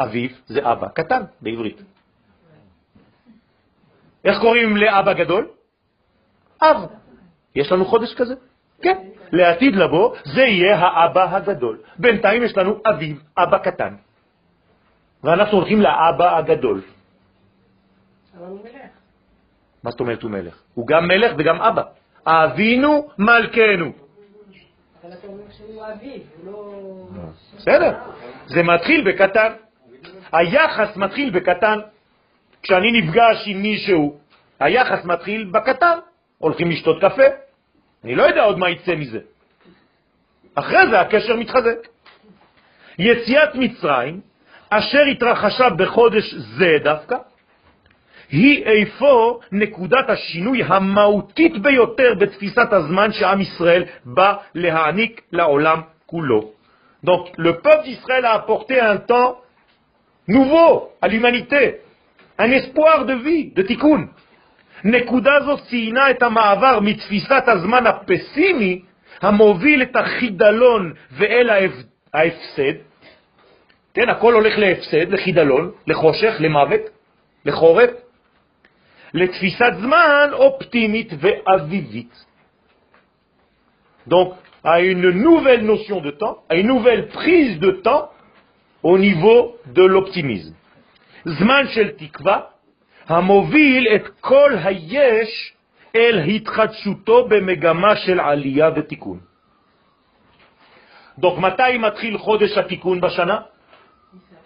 [0.00, 1.82] אביב זה אבא קטן בעברית.
[4.24, 5.48] איך קוראים לאבא גדול?
[6.62, 6.76] אב.
[7.54, 8.34] יש לנו חודש כזה?
[8.82, 8.98] כן.
[9.32, 11.78] לעתיד לבוא זה יהיה האבא הגדול.
[11.98, 14.05] בינתיים יש לנו אביב, אבא קטן.
[15.24, 16.82] ואנחנו הולכים לאבא הגדול.
[18.38, 18.90] אבל הוא מלך.
[19.84, 20.62] מה זאת אומרת הוא מלך?
[20.74, 21.82] הוא גם מלך וגם אבא.
[22.26, 23.92] אבינו מלכנו.
[25.02, 27.06] אבל אתה אומר שהוא אביב, הוא לא...
[27.56, 27.92] בסדר,
[28.46, 29.52] זה מתחיל בקטן.
[30.32, 31.78] היחס מתחיל בקטן.
[32.62, 34.18] כשאני נפגש עם מישהו,
[34.60, 35.98] היחס מתחיל בקטן.
[36.38, 37.22] הולכים לשתות קפה,
[38.04, 39.18] אני לא יודע עוד מה יצא מזה.
[40.54, 41.78] אחרי זה הקשר מתחזק.
[42.98, 44.20] יציאת מצרים,
[44.70, 47.16] אשר התרחשה בחודש זה דווקא,
[48.30, 56.50] היא איפה נקודת השינוי המהותית ביותר בתפיסת הזמן שעם ישראל בא להעניק לעולם כולו.
[57.04, 59.36] Donc, le peuple d'Israël a apporté un temps
[60.28, 61.76] nouveau à l'humanité,
[62.38, 64.08] un espoir de vie, de tikkun.
[64.84, 68.82] נקודה זו ציינה את המעבר מתפיסת הזמן הפסימי
[69.22, 71.50] המוביל את החידלון ואל
[72.14, 72.76] ההפסד,
[73.96, 76.80] כן, הכל הולך להפסד, לחידלון, לחושך, למוות,
[77.44, 77.90] לחורף,
[79.14, 82.24] לתפיסת זמן אופטימית ואביבית.
[84.08, 88.10] Donc, à une nouvelle notion de temps, à une nouvelle prise de temps
[88.82, 90.54] au niveau de l'optimisme.
[91.24, 92.40] זמן של תקווה
[93.06, 95.52] המוביל את כל היש
[95.96, 99.18] אל התחדשותו במגמה של עלייה ותיקון.
[101.20, 103.55] Donc, מתי מתחיל חודש התיקון בשנה?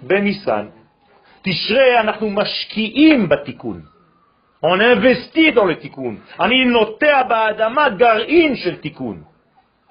[0.02, 0.66] בניסן.
[1.42, 3.80] תשרה אנחנו משקיעים בתיקון.
[4.62, 6.16] On investit dans le תיקון.
[6.40, 9.22] אני נוטע באדמה גרעין של תיקון.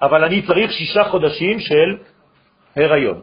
[0.02, 1.96] אבל אני צריך שישה חודשים של
[2.76, 3.20] הריון.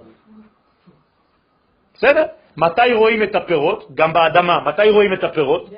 [1.94, 2.26] בסדר?
[2.58, 3.88] מתי רואים את הפירות?
[3.96, 4.60] גם באדמה.
[4.60, 5.70] מתי רואים את הפירות?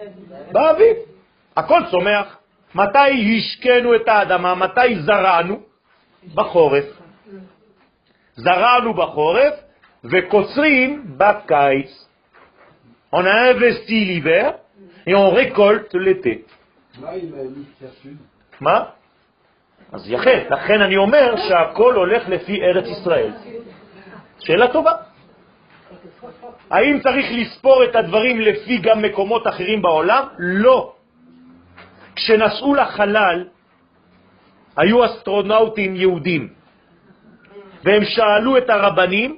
[0.52, 0.96] באביב.
[1.58, 2.38] הכל צומח.
[2.76, 4.56] מתי השקנו את האדמה?
[4.56, 5.60] מתי זרענו?
[6.34, 6.86] בחורף.
[8.36, 9.54] זרענו בחורף
[10.04, 12.10] וקוצרים בקיץ.
[13.12, 14.54] On a investi l'hiver
[15.08, 16.46] et on récolte l'été.
[18.62, 18.84] מה?
[19.92, 23.32] אז יחד, לכן אני אומר שהכל הולך לפי ארץ ישראל.
[24.40, 24.92] שאלה טובה.
[26.70, 30.24] האם צריך לספור את הדברים לפי גם מקומות אחרים בעולם?
[30.38, 30.94] לא.
[32.16, 33.48] כשנסעו לחלל,
[34.78, 36.50] היו אסטרונאוטים יהודים,
[37.84, 39.38] והם שאלו את הרבנים,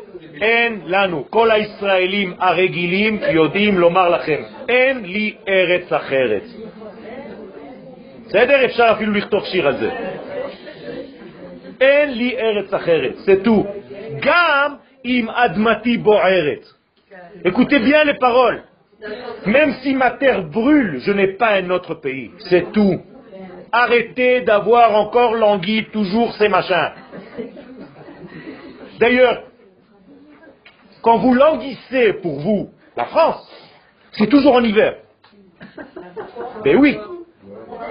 [0.40, 1.24] אין לנו.
[1.30, 6.42] כל הישראלים הרגילים יודעים לומר לכם, אין לי ארץ אחרת.
[8.26, 8.64] בסדר?
[8.64, 9.90] אפשר אפילו לכתוב שיר על זה.
[11.80, 13.66] אין לי ארץ אחרת, c'est tout.
[14.20, 16.66] גם אם אדמתי בוערת.
[17.44, 18.62] Écoutez bien les paroles.
[19.46, 22.30] Même si ma terre brûle, je n'ai pas un autre pays.
[22.48, 23.00] C'est tout.
[23.72, 26.90] Arrêtez d'avoir encore l'anguille, toujours ces machins.
[28.98, 29.42] D'ailleurs,
[31.01, 33.47] quand vous languissez pour vous, la France,
[34.13, 34.95] c'est toujours en hiver.
[36.63, 36.97] Ben oui.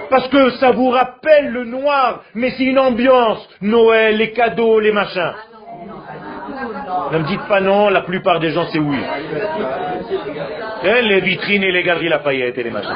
[0.09, 3.47] Parce que ça vous rappelle le noir, mais c'est une ambiance.
[3.61, 5.33] Noël, les cadeaux, les machins.
[7.11, 8.97] Ne me dites pas non, la plupart des gens c'est oui.
[10.83, 12.95] Hein, les vitrines et les galeries Lafayette et les machins.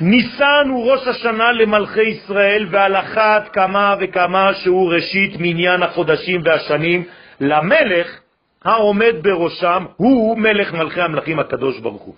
[0.00, 7.04] ניסן הוא ראש השנה למלכי ישראל, ועל אחת כמה וכמה שהוא ראשית מניין החודשים והשנים,
[7.40, 8.20] למלך
[8.64, 12.14] העומד בראשם, הוא מלך מלכי המלכים הקדוש ברוך הוא.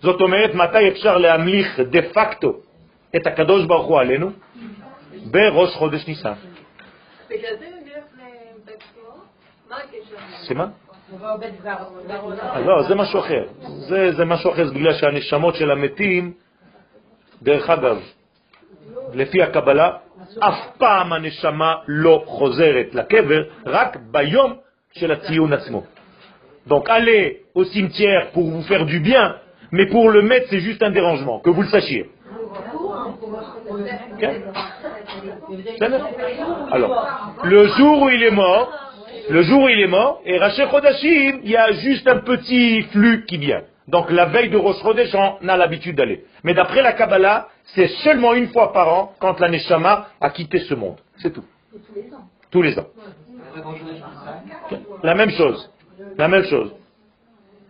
[0.00, 2.52] זאת אומרת, מתי אפשר להמליך דה פקטו
[3.16, 4.30] את הקדוש ברוך הוא עלינו?
[5.30, 6.32] בראש חודש ניסן.
[7.30, 8.04] בגלל זה הוא נלך
[8.64, 8.84] לבית?
[9.70, 10.16] מה הקשר?
[10.46, 10.68] סימן?
[12.65, 13.43] לא, זה משהו אחר.
[13.61, 16.33] זה, זה משהו אחר, זה בגלל שהנשמות של המתים,
[17.41, 17.97] דרך אגב,
[19.13, 19.91] לפי הקבלה,
[20.39, 24.53] אף פעם הנשמה לא חוזרת לקבר, רק ביום
[24.91, 25.83] של הציון עצמו.
[26.67, 29.35] Donc allez au cimetière pour vous faire du bien,
[29.71, 32.09] mais pour le mettre c'est juste un dérangement, que vous le sachiez.
[34.13, 34.43] Okay?
[36.71, 36.91] Alors,
[37.43, 38.71] le jour où il est mort,
[39.28, 42.82] le jour où il est mort, et Raché Chodashim, il y a juste un petit
[42.92, 43.62] flux qui vient.
[43.88, 46.24] Donc la veille de Rosh Chodesh, on a l'habitude d'aller.
[46.42, 50.60] Mais d'après la Kabbalah, c'est seulement une fois par an quand la Neshama a quitté
[50.60, 50.96] ce monde.
[51.18, 51.44] C'est tout.
[52.50, 52.86] Tous les ans.
[55.02, 55.70] La même chose.
[56.16, 56.74] La même chose.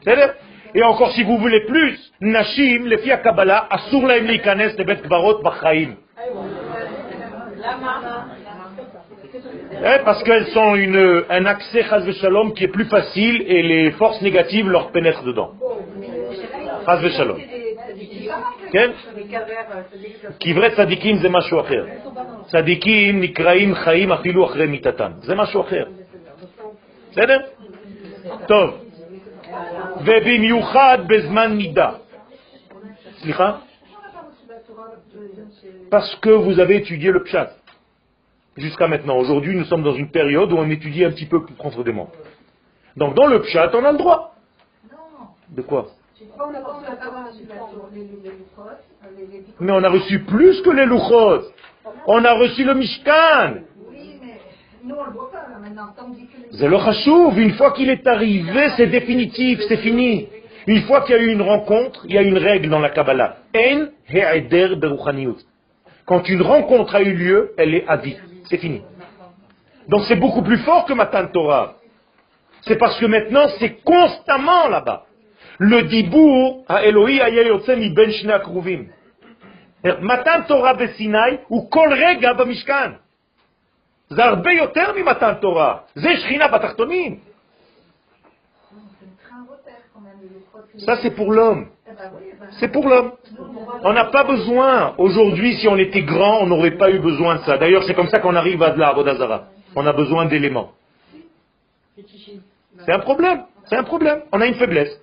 [0.02, 0.34] C'est-à-dire
[0.74, 4.96] Et encore si vous voulez plus, Nashim, les filles à Kabbalah, Asur laim likanes lebet
[5.02, 5.96] kvarot b'chaim.
[9.71, 13.91] Eh, parce qu'elles ont une, un accès chas shalom qui est plus facile et les
[13.91, 15.51] forces négatives leur pénètrent dedans.
[16.85, 17.39] Chas shalom.
[18.71, 18.91] כן?
[20.39, 21.85] קברי צדיקים זה משהו אחר.
[22.47, 25.11] צדיקים נקראים חיים אפילו אחרי מיתתם.
[25.21, 25.83] זה משהו אחר.
[27.11, 27.39] בסדר?
[28.47, 28.77] טוב.
[30.05, 31.91] ובמיוחד בזמן נידה.
[33.21, 33.57] סליחה?
[35.89, 37.49] Parce que vous avez étudié le pshat.
[38.56, 39.16] Jusqu'à maintenant.
[39.18, 42.08] Aujourd'hui, nous sommes dans une période où on étudie un petit peu plus profondément.
[42.96, 44.34] Donc, dans le pshat, on a le droit.
[45.50, 45.88] De quoi
[49.60, 51.50] Mais on a reçu plus que les luchot.
[52.06, 53.54] On a reçu le mishkan.
[56.52, 57.38] C'est le chashouv.
[57.38, 60.28] Une fois qu'il est arrivé, c'est définitif, c'est fini.
[60.66, 62.90] Une fois qu'il y a eu une rencontre, il y a une règle dans la
[62.90, 63.38] Kabbalah.
[63.56, 63.86] En.
[66.06, 68.16] Quand une rencontre a eu lieu, elle est à vie.
[68.49, 68.81] C'est fini.
[69.87, 71.75] Donc c'est beaucoup plus fort que Matan Torah.
[72.61, 75.05] C'est parce que maintenant c'est constamment là-bas.
[75.57, 78.87] Le dibour à Elohim ayayotse mi ben shne akruvim.
[79.83, 82.91] מתן תורה בסיני הוא כל רגע במשכן.
[84.09, 85.77] זה הרבה יותר ממתן תורה.
[85.95, 87.19] זה שכינה בתחתונים.
[90.77, 91.67] Ça, c'est pour l'homme.
[92.59, 93.11] C'est pour l'homme.
[93.83, 94.93] On n'a pas besoin.
[94.97, 97.57] Aujourd'hui, si on était grand, on n'aurait pas eu besoin de ça.
[97.57, 99.47] D'ailleurs, c'est comme ça qu'on arrive à de la Avodazara.
[99.75, 100.71] On a besoin d'éléments.
[102.85, 103.43] C'est un problème.
[103.65, 104.21] C'est un problème.
[104.31, 104.95] On a une faiblesse.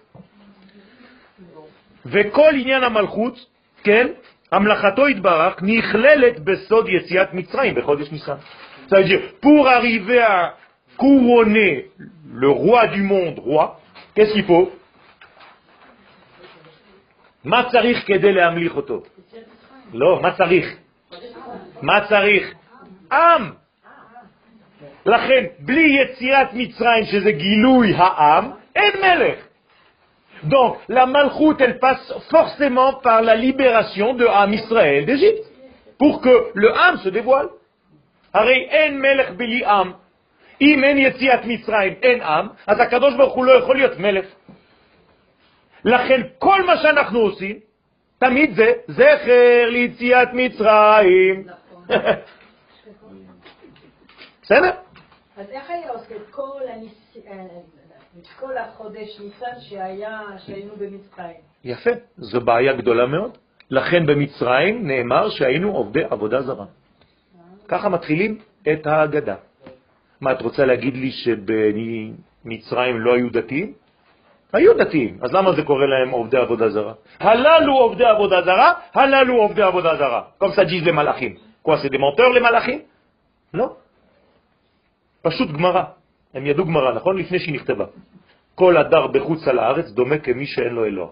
[2.06, 3.46] וכל עניין המלכות,
[3.82, 4.06] כן,
[4.52, 8.36] המלאכתו יתברך, נכללת בסוד יציאת מצרים בחודש ניסן.
[8.88, 10.54] Ça veut dire, pour arriver à
[10.96, 11.90] couronner
[12.32, 13.80] le roi du monde roi,
[14.14, 14.70] qu'est-ce qu'il faut
[17.45, 19.03] מה צריך כדי להמליך אותו?
[19.93, 20.75] לא, מה צריך?
[21.81, 22.53] מה צריך?
[23.11, 23.51] עם.
[25.05, 29.37] לכן, בלי יציאת מצרים, שזה גילוי העם, אין מלך.
[30.43, 35.45] Donc, la malchoute, elle passe forcément par la libération de Ham Israël d'Égypte,
[35.99, 37.49] pour que le Ham se dévoile.
[38.33, 39.91] הרי אין מלך בלי עם.
[40.61, 44.25] אם אין יציאת מצרים, אין עם, אז הקדוש ברוך הוא לא יכול להיות מלך.
[45.85, 47.59] לכן כל מה שאנחנו עושים,
[48.17, 51.47] תמיד זה זכר ליציאת מצרים.
[54.41, 54.71] בסדר?
[55.37, 56.61] אז איך היה עושה את כל.
[57.27, 57.45] אה,
[58.57, 59.59] החודש ניסן
[60.45, 61.35] שהיינו במצרים?
[61.63, 63.37] יפה, זו בעיה גדולה מאוד.
[63.69, 66.65] לכן במצרים נאמר שהיינו עובדי עבודה זרה.
[67.67, 68.37] ככה מתחילים
[68.71, 69.35] את ההגדה.
[70.21, 73.73] מה, את רוצה להגיד לי שבמצרים לא היו דתיים?
[74.53, 76.93] היו דתיים, אז למה זה קורא להם עובדי עבודה זרה?
[77.19, 80.21] הללו עובדי עבודה זרה, הללו עובדי עבודה זרה.
[80.41, 81.35] ça disent למלאכים.
[81.67, 82.79] des menteurs למלאכים?
[83.53, 83.75] לא.
[85.21, 85.83] פשוט גמרא.
[86.33, 87.17] הם ידעו גמרא, נכון?
[87.17, 87.85] לפני שהיא נכתבה.
[88.55, 91.07] כל הדר בחוץ על הארץ דומה כמי שאין לו אלוה.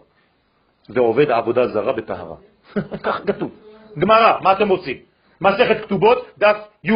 [0.89, 2.35] ועובד עבודה זרה בטהרה.
[3.05, 3.51] כך כתוב.
[3.99, 4.97] גמרא, מה אתם רוצים?
[5.41, 6.91] מסכת כתובות, דף י'.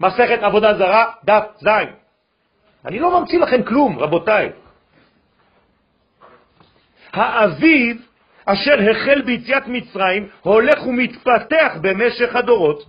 [0.00, 1.68] מסכת עבודה זרה, דף ז'.
[2.88, 4.50] אני לא ממציא לכם כלום, רבותיי.
[7.12, 8.06] האביב
[8.44, 12.84] אשר החל ביציאת מצרים הולך ומתפתח במשך הדורות.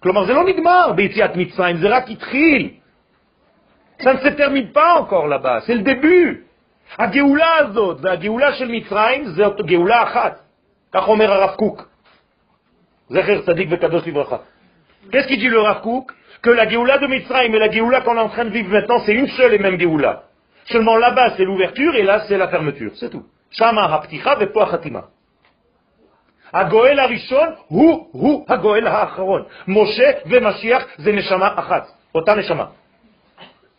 [0.00, 2.70] כלומר, זה לא נגמר ביציאת מצרים, זה רק התחיל.
[4.00, 5.70] Ça ne se termine pas encore là-bas.
[6.98, 10.40] הגאולה הזאת והגאולה של מצרים זאת גאולה אחת.
[10.92, 11.88] כך אומר הרב קוק.
[13.08, 14.36] זכר צדיק וקדוש לברכה.
[15.12, 16.12] Qu'il dit le Rav Kook
[16.44, 19.00] Que la Géoula de Mitzrayim et la Géoula qu'on est en train de vivre maintenant,
[19.06, 20.24] c'est une seule et même Géoula.
[20.66, 22.92] Seulement là-bas, c'est l'ouverture et là, c'est la fermeture.
[22.96, 23.24] C'est tout.
[23.50, 25.02] Shama hapticha vepo hachatima.
[26.52, 29.42] הגואל הראשון הוא, הוא הגואל האחרון.
[29.68, 32.66] משה ומשיח זה נשמה אחת, אותה נשמה.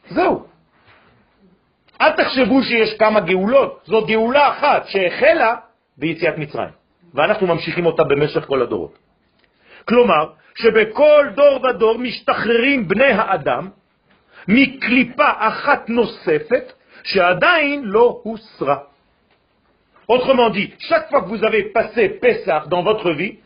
[0.10, 0.46] זהו.
[2.02, 5.56] אל תחשבו שיש כמה גאולות, זאת גאולה אחת שהחלה
[5.98, 6.70] ביציאת מצרים,
[7.14, 9.05] ואנחנו ממשיכים אותה במשך כל הדורות.
[9.85, 13.69] כלומר, שבכל דור ודור משתחררים בני האדם
[14.49, 16.73] מקליפה אחת נוספת
[17.05, 18.79] שעדיין לא הוסרה.
[20.09, 23.39] Autrement dit, chaque fois que vous avez passé Pessah dans votre vie,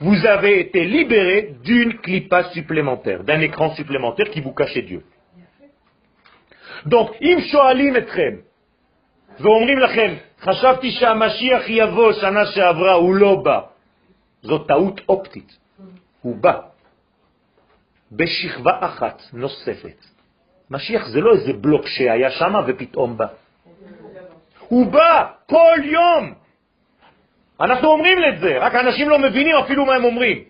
[0.00, 5.02] vous avez été libéré d'une clipa supplémentaire, d'un écran supplémentaire qui vous cachait Dieu.
[6.86, 8.36] Donc, אם שואלים אתכם
[9.40, 13.60] ואומרים לכם, חשבתי שהמשיח יבוא שנה שעברה, הוא לא בא,
[14.42, 15.59] זאת טעות אופטית.
[16.21, 16.59] הוא בא
[18.11, 20.05] בשכבה אחת נוספת.
[20.71, 23.25] משיח זה לא איזה בלוק שהיה שם ופתאום בא.
[24.59, 26.33] הוא בא כל יום.
[27.61, 30.43] אנחנו אומרים את זה, רק אנשים לא מבינים אפילו מה הם אומרים.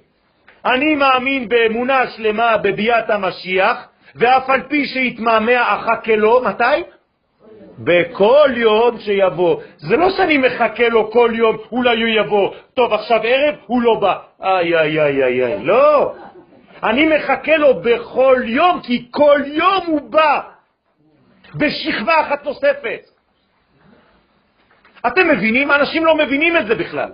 [0.66, 6.64] אני מאמין באמונה שלמה בביאת המשיח, ואף על פי שהתמהמה אחכה לו, מתי?
[7.80, 9.62] בכל יום שיבוא.
[9.78, 12.54] זה לא שאני מחכה לו כל יום, אולי הוא יבוא.
[12.74, 14.16] טוב, עכשיו ערב, הוא לא בא.
[14.44, 15.64] איי, איי, איי, איי, איי.
[15.64, 16.14] לא.
[16.84, 20.40] אני מחכה לו בכל יום, כי כל יום הוא בא.
[21.56, 23.00] בשכבה אחת נוספת.
[25.08, 25.72] אתם מבינים?
[25.72, 27.10] אנשים לא מבינים את זה בכלל.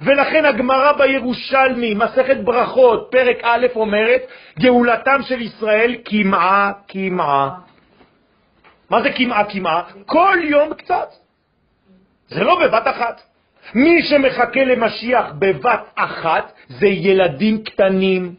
[0.00, 4.22] ולכן הגמרא בירושלמי, מסכת ברכות, פרק א', אומרת,
[4.58, 7.50] גאולתם של ישראל כמעה כמעה.
[8.92, 9.82] מה זה כמעה כמעה?
[10.06, 11.08] כל יום קצת.
[12.28, 13.20] זה לא בבת אחת.
[13.74, 18.34] מי שמחכה למשיח בבת אחת זה ילדים קטנים.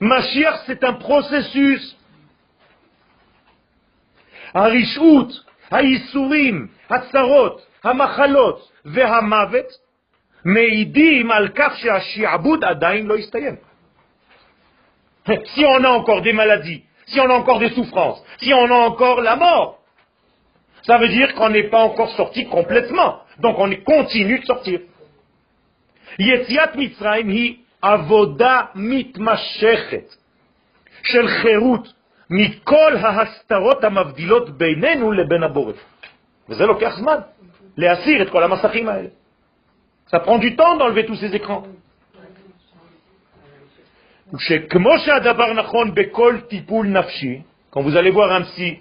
[0.00, 1.94] משיח זה un processus.
[4.54, 5.28] הרשעות,
[5.70, 9.66] הייסורים, הצרות, המחלות והמוות
[10.44, 13.56] מעידים על כך שהשעבוד עדיין לא הסתיים.
[15.26, 18.79] Si on a encore des maladies, si on a encore des souffrances, si on a
[18.89, 19.79] encore la mort,
[20.83, 23.19] ça veut dire qu'on n'est pas encore sorti complètement.
[23.39, 24.79] Donc on continue de sortir.
[26.19, 30.15] יציאת מצרים היא עבודה מתמשכת
[31.03, 31.93] של חירות
[32.29, 35.73] מכל ההסתרות המבדילות בינינו לבין הבורא.
[36.49, 37.17] וזה לוקח זמן,
[37.77, 39.09] להסיר את כל המסכים האלה.
[40.11, 41.63] Ça prend du temps d'enlever tous ces écrans.
[47.70, 48.78] quand vous allez voir un psy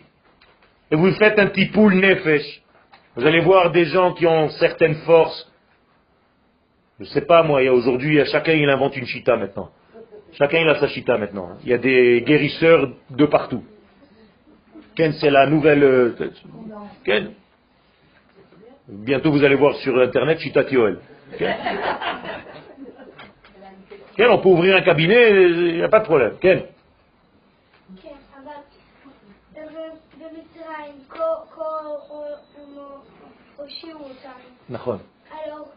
[0.89, 2.61] et vous faites un tipoul nefesh,
[3.15, 5.51] vous allez voir des gens qui ont certaines forces.
[6.99, 9.69] Je ne sais pas moi, aujourd'hui, chacun il invente une chita maintenant.
[10.39, 11.49] Chacun il a sa chita maintenant.
[11.63, 13.63] Il y a des guérisseurs de partout.
[14.95, 15.83] Ken, c'est la nouvelle...
[15.83, 16.15] euh,
[17.03, 17.31] Ken
[18.87, 20.97] Bientôt vous allez voir sur internet Chita Tioel.
[24.15, 26.37] Quel, on peut ouvrir un cabinet, il n'y a pas de problème.
[26.39, 26.67] Quel
[35.45, 35.67] Alors,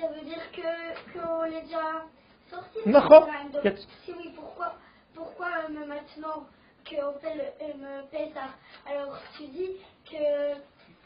[0.00, 2.04] ça veut dire que qu'on est déjà
[2.50, 3.76] sorti de la Mitzrayim.
[4.04, 4.74] Si oui, pourquoi,
[5.14, 6.46] pourquoi euh, maintenant
[6.88, 8.54] qu'on fait le euh, Pessah
[8.90, 9.70] Alors, tu dis
[10.10, 10.54] que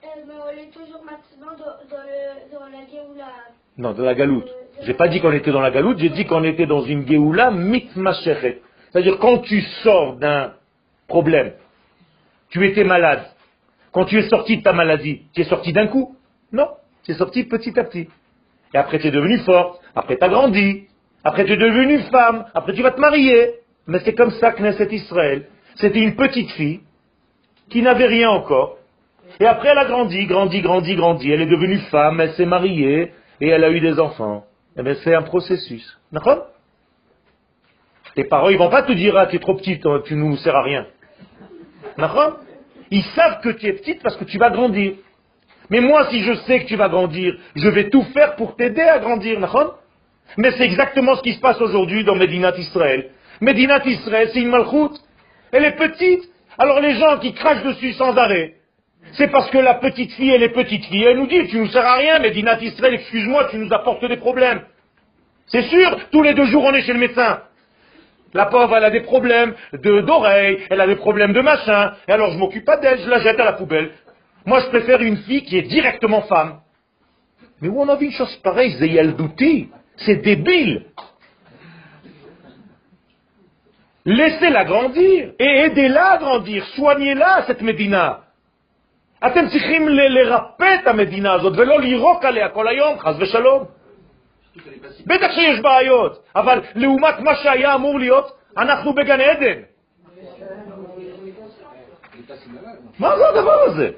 [0.05, 3.27] euh, on est toujours maintenant dans, dans, le, dans la Géoula.
[3.77, 4.49] Non, de la galoute.
[4.83, 7.51] J'ai pas dit qu'on était dans la galoute, j'ai dit qu'on était dans une geoula
[7.51, 8.63] mitmashechet.
[8.91, 10.55] C'est-à-dire quand tu sors d'un
[11.07, 11.53] problème,
[12.51, 13.25] tu étais malade,
[13.93, 16.17] quand tu es sorti de ta maladie, tu es sorti d'un coup
[16.53, 16.69] Non,
[17.05, 18.09] tu es sorti petit à petit.
[18.75, 20.87] Et après tu es devenu forte, après tu as grandi,
[21.25, 23.55] après tu es devenu femme, après tu vas te marier.
[23.87, 25.47] Mais c'est comme ça que naissait Israël.
[25.77, 26.81] C'était une petite fille
[27.71, 28.78] qui n'avait rien encore.
[29.41, 31.31] Et après, elle a grandi, grandi, grandi, grandi.
[31.31, 34.45] Elle est devenue femme, elle s'est mariée et elle a eu des enfants.
[34.77, 35.99] Eh bien, c'est un processus.
[36.13, 36.47] D'accord?
[38.15, 40.37] Tes parents, ils vont pas te dire, ah, tu es trop petite, hein, tu nous
[40.39, 40.87] sers à rien.
[41.97, 42.39] D'accord?
[42.91, 44.95] Ils savent que tu es petite parce que tu vas grandir.
[45.71, 48.83] Mais moi, si je sais que tu vas grandir, je vais tout faire pour t'aider
[48.83, 49.39] à grandir.
[49.39, 49.79] D'accord?
[50.37, 53.11] Mais c'est exactement ce qui se passe aujourd'hui dans Medinat Israël.
[53.41, 54.99] Medinat Israël, c'est une malchoute.
[55.53, 56.23] Elle est petite.
[56.59, 58.55] Alors les gens qui crachent dessus sans arrêt,
[59.13, 61.05] c'est parce que la petite fille, elle est petite fille.
[61.05, 64.17] Elle nous dit, tu nous sers à rien, Medinat Israël, excuse-moi, tu nous apportes des
[64.17, 64.63] problèmes.
[65.47, 67.41] C'est sûr, tous les deux jours, on est chez le médecin.
[68.35, 72.13] La pauvre, elle a des problèmes de- d'oreilles, elle a des problèmes de machin, et
[72.13, 73.91] alors je m'occupe pas d'elle, je la jette à la poubelle.
[74.45, 76.61] Moi, je préfère une fille qui est directement femme.
[77.61, 80.85] Mais où on a vu une chose pareille, c'est Yaldouti, c'est débile.
[84.05, 88.21] Laissez-la grandir, et aidez-la à grandir, soignez-la, cette Médina.
[89.27, 93.65] אתם צריכים לרפא את המדינה הזאת ולא לירוק עליה כל היום, חס ושלום.
[95.07, 99.61] בטח שיש בעיות, אבל לעומת מה שהיה אמור להיות, אנחנו בגן עדן.
[102.99, 103.91] מה זה הדבר הזה?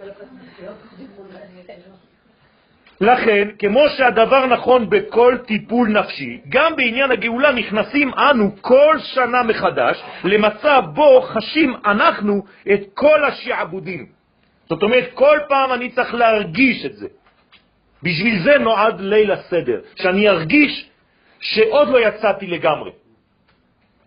[3.01, 10.03] לכן, כמו שהדבר נכון בכל טיפול נפשי, גם בעניין הגאולה נכנסים אנו כל שנה מחדש
[10.25, 12.43] למצב בו חשים אנחנו
[12.73, 14.20] את כל השעבודים.
[14.71, 17.09] זאת אומרת, כל פעם אני צריך להרגיש את זה.
[18.03, 20.91] בשביל זה נועד ליל הסדר, שאני ארגיש
[21.41, 22.91] שעוד לא יצאתי לגמרי.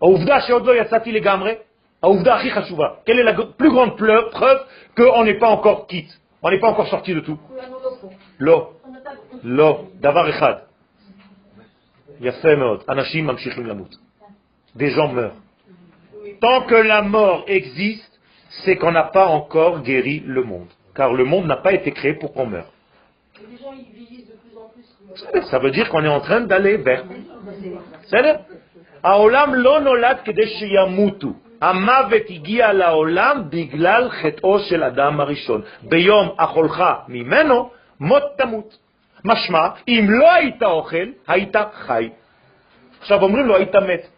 [0.01, 1.53] העובדה שעוד לא יצאתי לגמרי,
[2.03, 2.88] העובדה הכי חשובה.
[3.05, 4.59] Quelle est la plus pleu- preuve
[4.97, 6.72] qu'on n'est pas encore quitte, on n'est pas
[8.39, 8.74] לא.
[9.43, 10.53] לא, דבר אחד.
[12.22, 13.95] יפה מאוד, אנשים ממשיכים למות.
[14.78, 15.38] Des gens meurent.
[16.41, 16.76] Tant que
[18.64, 20.68] c'est qu'on n'a pas encore guéri le monde.
[20.94, 22.70] Car le monde n'a pas été créé pour qu'on meure.
[23.40, 25.51] Et les gens, ils vieillissent de plus en plus.
[25.51, 27.05] Ça veut dire qu'on est en train d'aller vers.
[28.03, 28.36] בסדר?
[29.03, 31.32] העולם לא נולד כדי שימותו.
[31.61, 35.62] המוות הגיע לעולם בגלל חטאו של אדם הראשון.
[35.82, 37.70] ביום אכולך ממנו,
[38.01, 38.78] מות תמות.
[39.24, 42.09] משמע, אם לא היית אוכל, היית חי.
[43.01, 44.09] עכשיו אומרים לו, היית מת.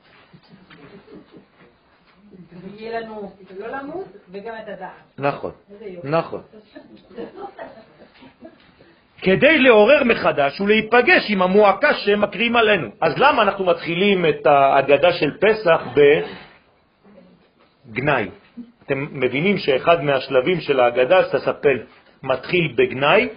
[2.63, 4.91] ויהיה לנו לא למות וגם את הדעת.
[5.17, 5.51] נכון.
[6.03, 6.41] נכון.
[9.21, 12.87] כדי לעורר מחדש ולהיפגש עם המועקה שהם מקריאים עלינו.
[13.01, 15.81] אז למה אנחנו מתחילים את ההגדה של פסח
[17.89, 18.29] בגנאי?
[18.85, 21.79] אתם מבינים שאחד מהשלבים של ההגדה, סספל,
[22.23, 23.29] מתחיל בגנאי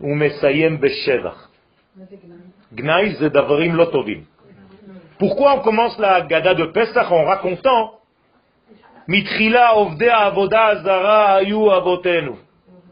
[0.00, 1.48] ומסיים בשבח.
[2.74, 3.14] גנאי?
[3.14, 4.24] זה דברים לא טובים.
[5.20, 7.99] Pourquoi on commence la Haggadah de Pesach en racontant
[9.10, 12.36] מתחילה עובדי העבודה הזרה היו אבותינו.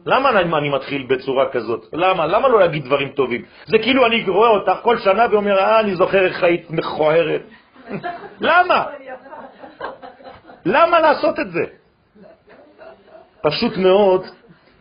[0.06, 1.86] למה אני, אני מתחיל בצורה כזאת?
[1.92, 2.26] למה?
[2.26, 3.42] למה לא להגיד דברים טובים?
[3.66, 7.42] זה כאילו אני רואה אותך כל שנה ואומר, אה, אני זוכר איך היית מכוערת.
[8.50, 8.84] למה?
[10.64, 11.64] למה לעשות את זה?
[13.42, 14.22] פשוט מאוד,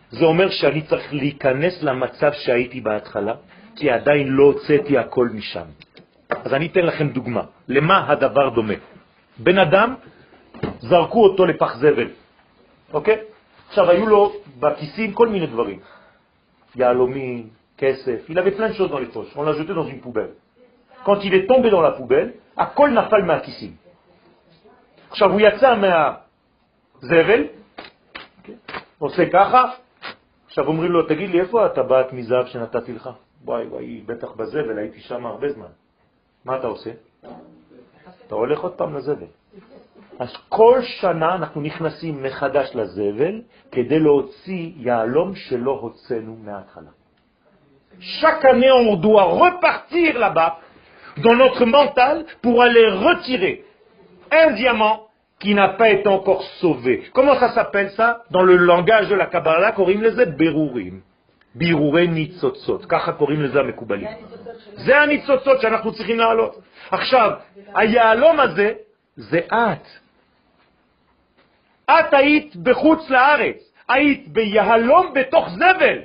[0.10, 3.34] זה אומר שאני צריך להיכנס למצב שהייתי בהתחלה,
[3.76, 5.68] כי עדיין לא הוצאתי הכל משם.
[6.30, 7.44] אז אני אתן לכם דוגמה.
[7.68, 8.74] למה הדבר דומה?
[9.38, 9.96] בן אדם,
[10.80, 12.10] זרקו אותו לפח זבל,
[12.94, 13.18] אוקיי?
[13.68, 15.80] עכשיו, היו לו בכיסים כל מיני דברים.
[16.76, 19.36] יהלומים, כסף, il avait plein de choses dans les poches.
[19.36, 20.34] On l'a jeté dans une poubelle.
[22.58, 23.76] הכל נפל מהכיסים.
[25.10, 25.76] עכשיו, הוא יצא
[27.02, 27.44] מהזבל,
[29.00, 29.64] עושה ככה,
[30.48, 33.10] עכשיו אומרים לו, תגיד לי, איפה הטבעת מזהב שנתתי לך?
[33.46, 35.72] וואי וואי, בטח בזבל, הייתי שם הרבה זמן.
[36.46, 36.92] מה אתה עושה?
[38.28, 39.26] אתה הולך עוד פעם לזבל.
[40.20, 43.42] אז כל שנה אנחנו נכנסים מחדש לזבל
[43.72, 46.90] כדי להוציא יהלום שלא הוצאנו מההתחלה.
[48.00, 50.60] Chaque année, on doit repartir là-bas
[51.24, 53.64] dans notre mental pour aller retirer
[54.32, 55.08] un diamant
[55.40, 57.10] qui n'a pas été encore sauvé.
[57.14, 58.20] Comment ça s'appelle ça
[59.76, 61.00] קוראים לזה בירורים.
[61.56, 64.08] בירורי ניצוצות, ככה קוראים לזה המקובלים.
[64.76, 66.62] זה הניצוצות שאנחנו צריכים לעלות.
[66.92, 67.32] עכשיו,
[67.76, 68.74] היהלום הזה
[69.16, 70.07] זה את.
[71.90, 76.00] את היית בחוץ לארץ, היית ביהלום בתוך זבל.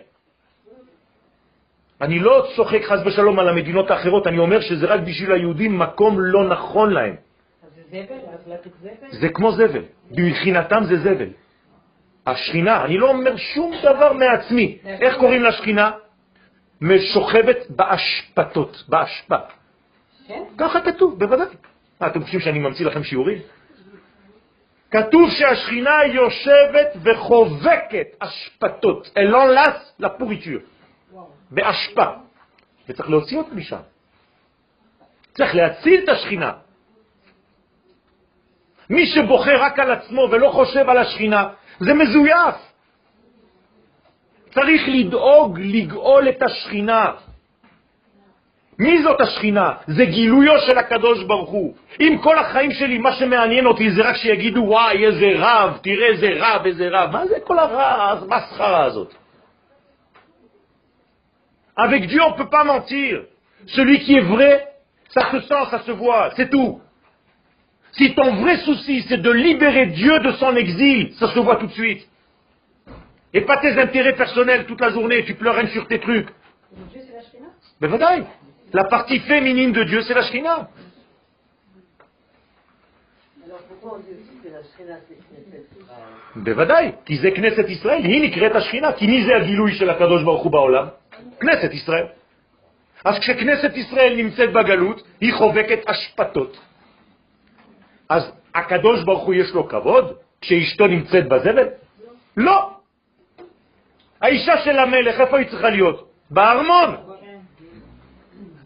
[2.01, 6.20] אני לא צוחק חס ושלום על המדינות האחרות, אני אומר שזה רק בשביל היהודים מקום
[6.20, 7.16] לא נכון להם.
[9.11, 11.28] זה כמו זבל, מבחינתם זה זבל.
[12.26, 14.78] השכינה, אני לא אומר שום דבר מעצמי.
[14.85, 15.91] איך קוראים לשכינה?
[16.80, 19.37] משוכבת באשפתות, באשפה.
[20.28, 20.43] כן?
[20.59, 21.47] ככה כתוב, בוודאי.
[22.07, 23.39] אתם חושבים שאני ממציא לכם שיעורים?
[24.93, 30.61] כתוב שהשכינה יושבת וחובקת אשפתות, אלון לס לפוריטור,
[31.51, 32.07] באשפה,
[32.88, 33.80] וצריך להוציא אותה משם.
[35.34, 36.53] צריך להציל את השכינה.
[38.90, 41.49] מי שבוחר רק על עצמו ולא חושב על השכינה,
[41.80, 42.57] זה מזויף.
[44.51, 47.12] צריך לדאוג לגאול את השכינה.
[48.80, 49.74] מי זאת השכינה?
[49.88, 51.76] זה גילויו של הקדוש ברוך הוא.
[51.99, 56.30] אם כל החיים שלי, מה שמעניין אותי זה רק שיגידו, וואי, איזה רב, תראה איזה
[56.39, 57.12] רב, איזה רב.
[57.12, 59.14] מה זה כל המסחרה הזאת?
[61.78, 63.22] Avec Dieu, on ne peut pas mentir.
[63.68, 64.68] Celui qui est vrai,
[65.10, 66.82] ça se sent, ça se voit, c'est tout.
[67.91, 71.68] Si ton vrai souci, c'est de libérer Dieu de son exil, ça se voit tout
[71.68, 72.08] de suite.
[73.34, 76.30] Et pas tes intérêts personnels toute la journée, tu pleures sur tes trucs.
[76.91, 77.47] Dieu, c'est la Shrina
[77.80, 78.24] Mais vadaï,
[78.73, 80.68] la partie féminine de Dieu, c'est la Shrina.
[86.37, 90.43] בוודאי, כי זה כנסת ישראל, היא נקראת השכינה, כי מי זה הגילוי של הקדוש ברוך
[90.43, 90.87] הוא בעולם?
[91.41, 92.07] כנסת ישראל.
[93.05, 96.61] אז כשכנסת ישראל נמצאת בגלות, היא חובקת אשפתות.
[98.09, 101.68] אז הקדוש ברוך הוא יש לו כבוד כשאשתו נמצאת בזבל?
[102.37, 102.70] לא.
[104.20, 106.09] האישה של המלך, איפה היא צריכה להיות?
[106.31, 107.12] בארמון.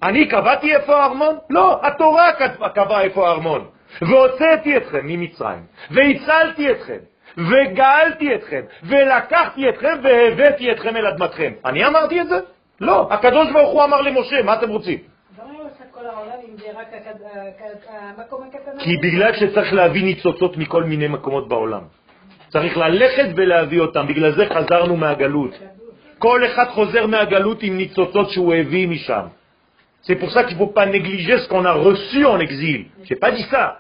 [0.06, 1.36] אני קבעתי איפה הארמון?
[1.50, 2.28] לא, התורה
[2.74, 3.64] קבעה איפה הארמון.
[4.02, 6.98] והוצאתי אתכם ממצרים, והצלתי אתכם,
[7.38, 11.52] וגאלתי אתכם, ולקחתי אתכם והבאתי אתכם אל אדמתכם.
[11.64, 12.38] אני אמרתי את זה?
[12.80, 13.08] לא.
[13.10, 14.98] הקדוש ברוך הוא אמר למשה, מה אתם רוצים?
[16.98, 18.78] הכד- המקום הקטן?
[18.78, 21.80] כי בגלל שצריך להביא ניצוצות מכל מיני מקומות בעולם.
[22.48, 25.50] צריך ללכת ולהביא אותם, בגלל זה חזרנו מהגלות.
[26.18, 29.26] כל אחד חוזר מהגלות עם ניצוצות שהוא הביא משם.
[30.06, 32.86] C'est pour ça qu'il ne faut pas négliger ce qu'on a reçu en exil.
[33.04, 33.78] Je n'ai pas dit ça.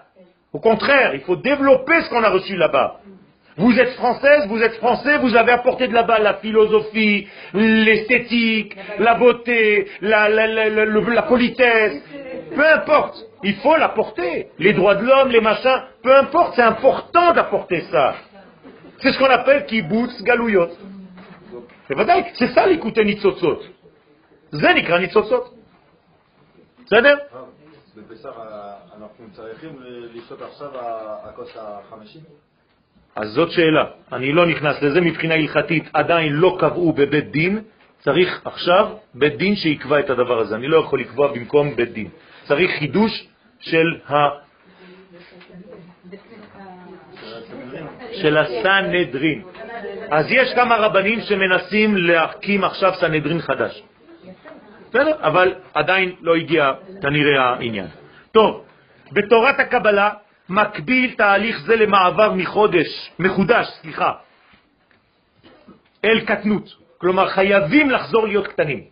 [0.52, 3.00] Au contraire, il faut développer ce qu'on a reçu là-bas.
[3.58, 9.14] Vous êtes française, vous êtes français, vous avez apporté de là-bas la philosophie, l'esthétique, la
[9.14, 12.02] beauté, la, politesse,
[12.54, 13.16] peu importe.
[13.42, 14.48] Il faut l'apporter.
[14.58, 18.16] Les droits de l'homme, les machins, peu importe, c'est important d'apporter ça.
[18.98, 20.68] C'est ce qu'on appelle kibbutz galouyot.
[22.34, 23.60] C'est ça l'écouter nitzotzot.
[24.52, 25.55] Zenikra nitzotzot.
[26.86, 27.14] בסדר?
[27.96, 30.68] בפסח אה, אנחנו צריכים ל- לשתות עכשיו
[31.24, 32.18] הכוס החמישי?
[33.16, 33.84] אז זאת שאלה.
[34.12, 37.62] אני לא נכנס לזה מבחינה הלכתית, עדיין לא קבעו בבית דין,
[37.98, 40.56] צריך עכשיו בית דין שיקבע את הדבר הזה.
[40.56, 42.08] אני לא יכול לקבוע במקום בית דין.
[42.44, 43.28] צריך חידוש
[43.60, 44.14] של, ה...
[48.12, 49.42] של הסנהדרין.
[50.10, 53.82] אז יש כמה רבנים שמנסים להקים עכשיו סנהדרין חדש.
[54.96, 55.16] בסדר?
[55.20, 56.72] אבל עדיין לא הגיע
[57.02, 57.86] כנראה העניין.
[58.32, 58.64] טוב,
[59.12, 60.10] בתורת הקבלה
[60.48, 64.12] מקביל תהליך זה למעבר מחודש, מחודש, סליחה,
[66.04, 66.76] אל קטנות.
[66.98, 68.84] כלומר, חייבים לחזור להיות קטנים.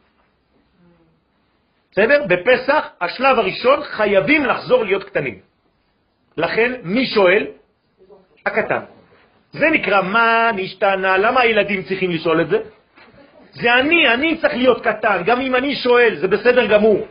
[1.92, 2.26] בסדר?
[2.28, 5.38] בפסח, השלב הראשון, חייבים לחזור להיות קטנים.
[6.36, 7.46] לכן, מי שואל?
[8.46, 8.80] הקטן.
[9.52, 12.58] זה נקרא מה נשתנה, למה הילדים צריכים לשאול את זה?
[13.53, 17.07] זה אני, אני צריך להיות קטן, גם אם אני שואל, זה בסדר גמור.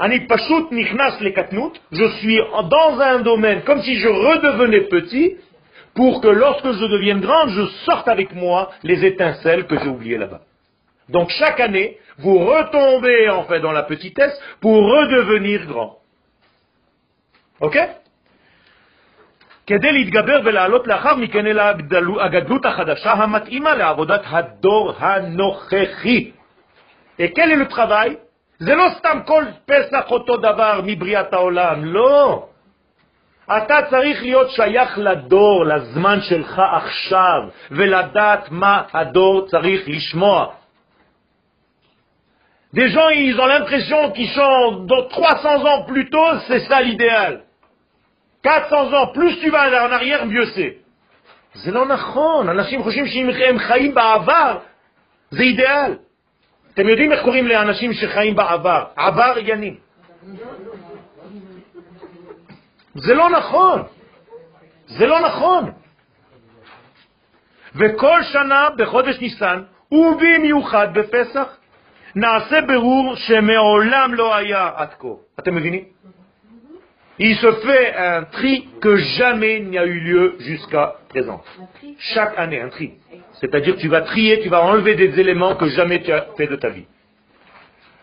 [0.00, 2.38] אני פשוט נכנס לקטנות, je suis
[2.70, 5.36] dans un domaine, comme si je redevenais petit,
[5.94, 10.18] pour que lorsque je devienne grand, je sorte avec moi les étincelles que j'ai oubliées
[10.18, 10.42] là-bas.
[11.08, 15.98] Donc chaque année, vous retombez en fait dans la petitesse pour redevenir grand.
[17.60, 17.76] Ok
[19.67, 21.59] כדי להתגבר ולעלות לאחר מכן אל
[22.19, 26.31] הגדלות החדשה המתאימה לעבודת הדור הנוכחי.
[27.19, 28.15] Est le travail
[28.59, 32.47] זה לא סתם כל פסח אותו דבר מבריאת העולם, לא.
[33.57, 37.41] אתה צריך להיות שייך לדור, לזמן שלך עכשיו,
[37.71, 40.47] ולדעת מה הדור צריך לשמוע.
[42.73, 47.41] Des gens, ils ont l'impression qu'ils sont dans 300 ans plus tôt, c'est ça l'idéal.
[48.43, 50.83] 400 ans, plus tu vas en arrière, mieux c'est.
[51.55, 54.57] זה לא נכון, אנשים חושבים שאם הם חיים בעבר,
[55.31, 55.95] זה אידיאל.
[56.73, 58.83] אתם יודעים איך קוראים לאנשים שחיים בעבר?
[58.95, 59.75] עבריינים.
[62.95, 63.83] זה לא נכון.
[64.87, 65.71] זה לא נכון.
[67.75, 71.57] וכל שנה בחודש ניסן, ובמיוחד בפסח,
[72.15, 75.07] נעשה ברור שמעולם לא היה עד כה.
[75.39, 75.83] אתם מבינים?
[77.19, 81.43] Il se fait un tri que jamais n'y a eu lieu jusqu'à présent.
[81.99, 82.93] Chaque année, un tri.
[83.39, 86.47] C'est-à-dire que tu vas trier, tu vas enlever des éléments que jamais tu as fait
[86.47, 86.85] de ta vie.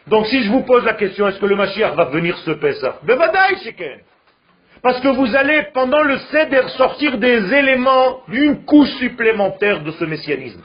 [0.06, 2.98] Donc si je vous pose la question, est-ce que le Mashiach va venir se Pessah
[3.02, 3.18] Ben
[4.82, 10.04] Parce que vous allez, pendant le Seder, sortir des éléments, une couche supplémentaire de ce
[10.04, 10.62] messianisme.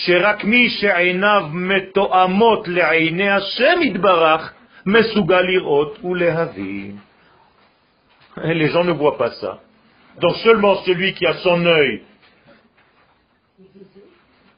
[0.00, 4.52] שרק מי שעיניו מתואמות לעיני השם יתברך,
[4.86, 6.96] מסוגל לראות ולהבין.
[8.36, 9.60] Les gens ne voient pas ça.
[10.20, 12.02] Donc seulement celui qui a son œil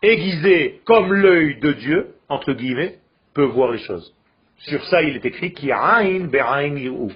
[0.03, 2.99] aiguisé comme l'œil de Dieu, entre guillemets,
[3.35, 4.13] peut voir les choses.
[4.59, 7.13] Sur ça, il est écrit qui aïn be'aïn yir'u.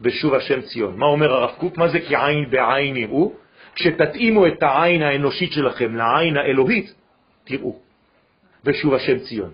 [0.00, 0.96] בשוב השם ציון.
[0.96, 1.78] מה אומר הרב קוק?
[1.78, 3.32] מה זה כי עין בעין יראו?
[3.74, 6.94] כשתתאימו את העין האנושית שלכם לעין האלוהית,
[7.45, 7.75] תראו.
[8.63, 9.51] בשוב השם ציון.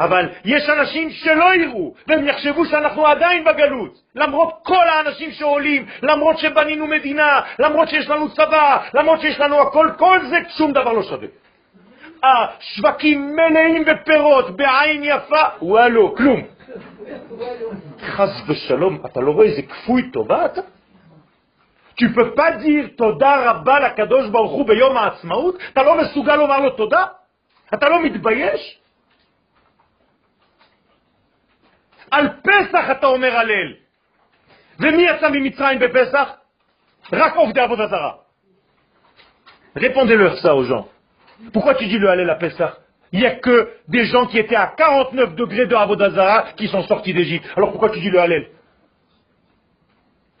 [0.00, 6.38] אבל יש אנשים שלא יראו, והם יחשבו שאנחנו עדיין בגלות, למרות כל האנשים שעולים, למרות
[6.38, 11.02] שבנינו מדינה, למרות שיש לנו צבא, למרות שיש לנו הכל, כל זה שום דבר לא
[11.02, 11.28] שווה.
[12.22, 16.40] השווקים מלאים בפירות, בעין יפה, וואלו, כלום.
[18.00, 20.60] חס ושלום, אתה לא רואה איזה כפוי טובה אתה?
[21.97, 25.55] Tu peux pas dire תודה רבה לקדוש ברוך הוא ביום העצמאות?
[25.73, 27.05] אתה לא מסוגל לומר לו תודה?
[27.73, 28.79] אתה לא מתבייש?
[32.11, 33.73] על פסח אתה אומר הלל.
[34.79, 36.29] ומי יצא ממצרים בפסח?
[37.13, 38.13] רק עובדי עבודה זרה.
[39.75, 40.87] Répondez-leur ça aux gens.
[41.51, 42.77] Pourquoi tu dis le Hallel à Pessah
[43.11, 46.83] Il n'y a que des gens qui étaient à 49 degrés de Avodazara qui sont
[46.83, 47.45] sortis d'Égypte.
[47.55, 48.47] Alors pourquoi tu dis le Hallel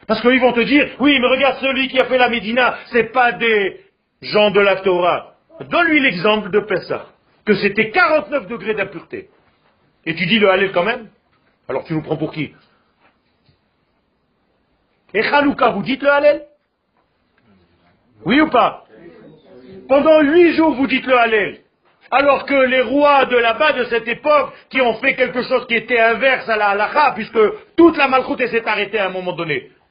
[0.08, 3.12] parce qu'ils vont te dire, oui, mais regarde celui qui a fait la Médina, c'est
[3.12, 3.78] pas des
[4.22, 5.34] gens de la Torah.
[5.60, 7.08] Donne-lui l'exemple de Pessah,
[7.44, 9.28] que c'était 49 degrés d'impureté.
[10.06, 11.08] Et tu dis le Hallel quand même
[11.68, 12.54] Alors tu nous prends pour qui
[15.12, 16.46] Et Chalouka, vous dites le Hallel
[18.24, 18.84] Oui ou pas
[19.88, 21.60] Pendant huit jours, vous dites le Hallel.
[22.10, 25.74] Alors que les rois de là-bas, de cette époque, qui ont fait quelque chose qui
[25.74, 27.38] était inverse à la halakha, puisque
[27.76, 29.70] toute la malchoute s'est arrêtée à un moment donné.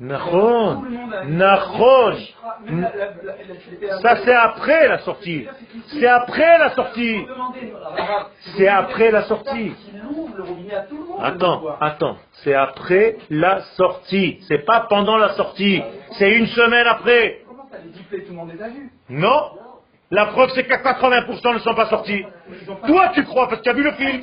[0.00, 0.82] Nachon.
[1.26, 2.16] Nachon.
[4.02, 5.46] Ça, c'est après la sortie.
[5.88, 7.26] C'est après la sortie.
[8.56, 9.72] C'est après la sortie.
[11.20, 12.16] Attends, attends.
[12.44, 14.40] C'est après la sortie.
[14.48, 15.82] C'est pas pendant la sortie.
[16.12, 17.42] C'est une semaine après.
[19.08, 19.50] Non.
[20.10, 22.24] La preuve, c'est qu'à 80% ne sont pas sortis.
[22.86, 24.22] Toi, tu crois parce que tu as vu le film.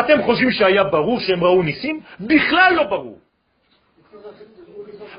[0.00, 2.00] אתם חושבים שהיה ברור שהם ראו ניסים?
[2.20, 3.18] בכלל לא ברור.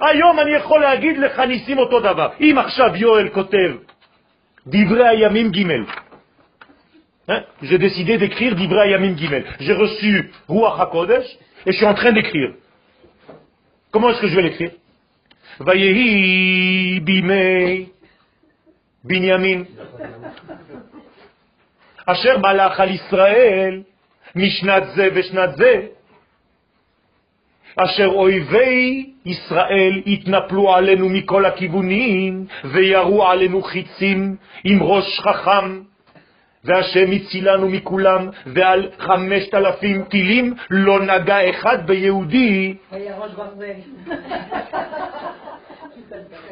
[0.02, 2.30] היום אני יכול להגיד לך ניסים אותו דבר.
[2.40, 3.72] אם עכשיו יואל כותב
[4.68, 5.64] דברי הימים ג'
[9.70, 11.28] reçu Ruach HaKodesh
[11.66, 12.54] et je suis en train d'écrire.
[13.92, 14.72] Comment est-ce que je vais l'écrire
[15.60, 17.90] Vayehi Bimei
[19.04, 19.64] Binyamin.
[22.06, 23.84] Asher Malach al Israël
[24.36, 25.98] Mishnat Ze Veshnat Ze
[27.80, 35.82] אשר אויבי ישראל התנפלו עלינו מכל הכיוונים וירו עלינו חיצים עם ראש חכם
[36.64, 42.76] והשם הצילנו מכולם, ועל חמשת אלפים טילים לא נגע אחד ביהודי.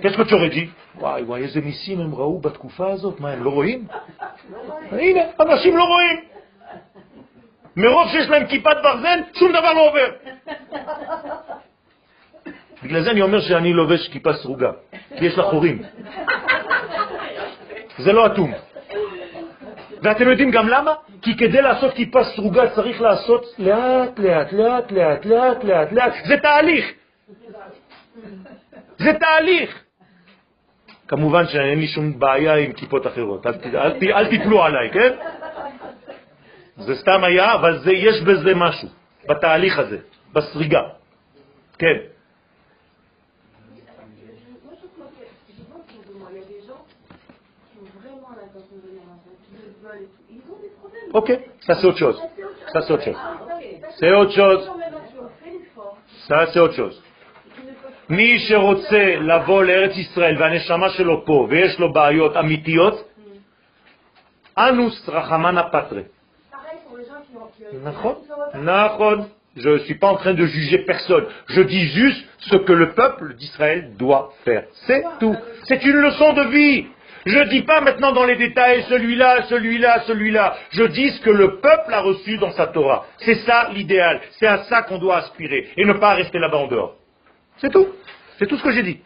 [0.01, 3.87] Tu aurais dit וואי וואי, איזה ניסים הם ראו בתקופה הזאת, מה, הם לא רואים?
[4.91, 6.34] הנה, אנשים לא רואים.
[7.77, 10.09] מרוב שיש להם כיפת ברזל, שום דבר לא עובר.
[12.83, 14.71] בגלל זה אני אומר שאני לובש כיפה סרוגה,
[15.17, 15.81] כי יש לה חורים.
[17.97, 18.53] זה לא אטום.
[20.01, 20.93] ואתם יודעים גם למה?
[21.21, 26.13] כי כדי לעשות כיפה סרוגה צריך לעשות לאט, לאט, לאט, לאט, לאט, לאט, לאט.
[26.25, 26.93] זה תהליך.
[28.97, 29.85] זה תהליך.
[31.07, 35.13] כמובן שאין לי שום בעיה עם כיפות אחרות, אל, אל, אל תיפלו עליי, כן?
[36.77, 38.87] זה סתם היה, אבל זה, יש בזה משהו,
[39.29, 39.97] בתהליך הזה,
[40.33, 40.81] בסריגה.
[41.77, 41.97] כן.
[51.13, 52.19] Ok, ça c'est autre chose.
[52.73, 53.17] Ça c'est autre chose.
[53.97, 54.65] C'est autre chose.
[56.27, 57.05] Ça.
[58.09, 63.09] מי שרוצה לבוא לארץ ישראל והנשמה שלו פה ויש לו בעיות אמיתיות,
[64.57, 66.01] אנוס רחמנה פטרה.
[69.57, 71.25] Je ne suis pas en train de juger personne.
[71.47, 74.65] Je dis juste ce que le peuple d'Israël doit faire.
[74.85, 75.35] C'est tout.
[75.63, 76.87] C'est une leçon de vie.
[77.25, 80.57] Je ne dis pas maintenant dans les détails celui-là, celui-là, celui-là.
[80.71, 83.05] Je dis ce que le peuple a reçu dans sa Torah.
[83.19, 84.21] C'est ça l'idéal.
[84.31, 86.95] C'est à ça qu'on doit aspirer et ne pas rester là-bas en dehors.
[87.57, 87.87] C'est tout.
[88.37, 88.99] C'est tout ce que j'ai dit.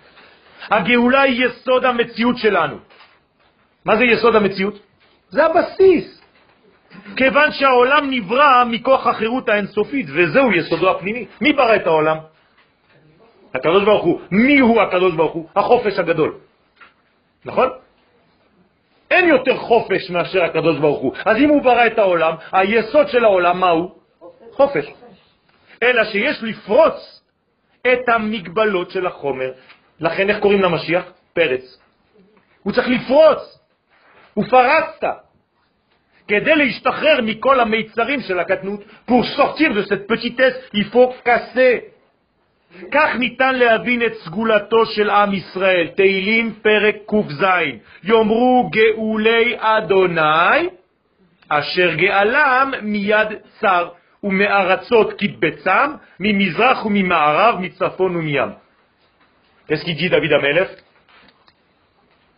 [0.69, 2.77] Agéoula yesod ametziut shelanu.
[3.85, 4.73] Mazé yesod ametziut?
[5.31, 6.18] Zabasis.
[7.15, 11.25] כיוון שהעולם נברא מכוח החירות האינסופית, וזהו יסודו הפנימי.
[11.41, 12.17] מי ברא את העולם?
[13.53, 14.21] הקדוש ברוך הוא.
[14.31, 15.49] מי הוא הקדוש ברוך הוא?
[15.55, 16.37] החופש הגדול.
[17.45, 17.69] נכון?
[19.11, 21.13] אין יותר חופש מאשר הקדוש ברוך הוא.
[21.25, 23.95] אז אם הוא ברא את העולם, היסוד של העולם מהו?
[24.51, 24.85] חופש.
[25.83, 27.21] אלא שיש לפרוץ
[27.81, 29.51] את המגבלות של החומר.
[29.99, 31.03] לכן איך קוראים למשיח?
[31.33, 31.79] פרץ.
[32.63, 33.59] הוא צריך לפרוץ.
[34.37, 35.05] ופרצת.
[35.07, 36.18] כדי להשתחרר מכל המיצרים של הקטנות,
[39.07, 41.81] pour sortir de cette petitesse, il faut casser
[42.91, 45.87] כך ניתן להבין את סגולתו של עם ישראל.
[45.87, 47.43] תהילים פרק ק"ז:
[48.03, 50.69] יאמרו גאולי אדוני,
[51.49, 53.27] אשר גאלם מיד
[53.59, 53.89] צר,
[54.23, 58.51] ומארצות קיבצם, ממזרח וממערב, מצפון ומים.
[59.67, 60.71] Qu'est-ce qu'il dit David Amelech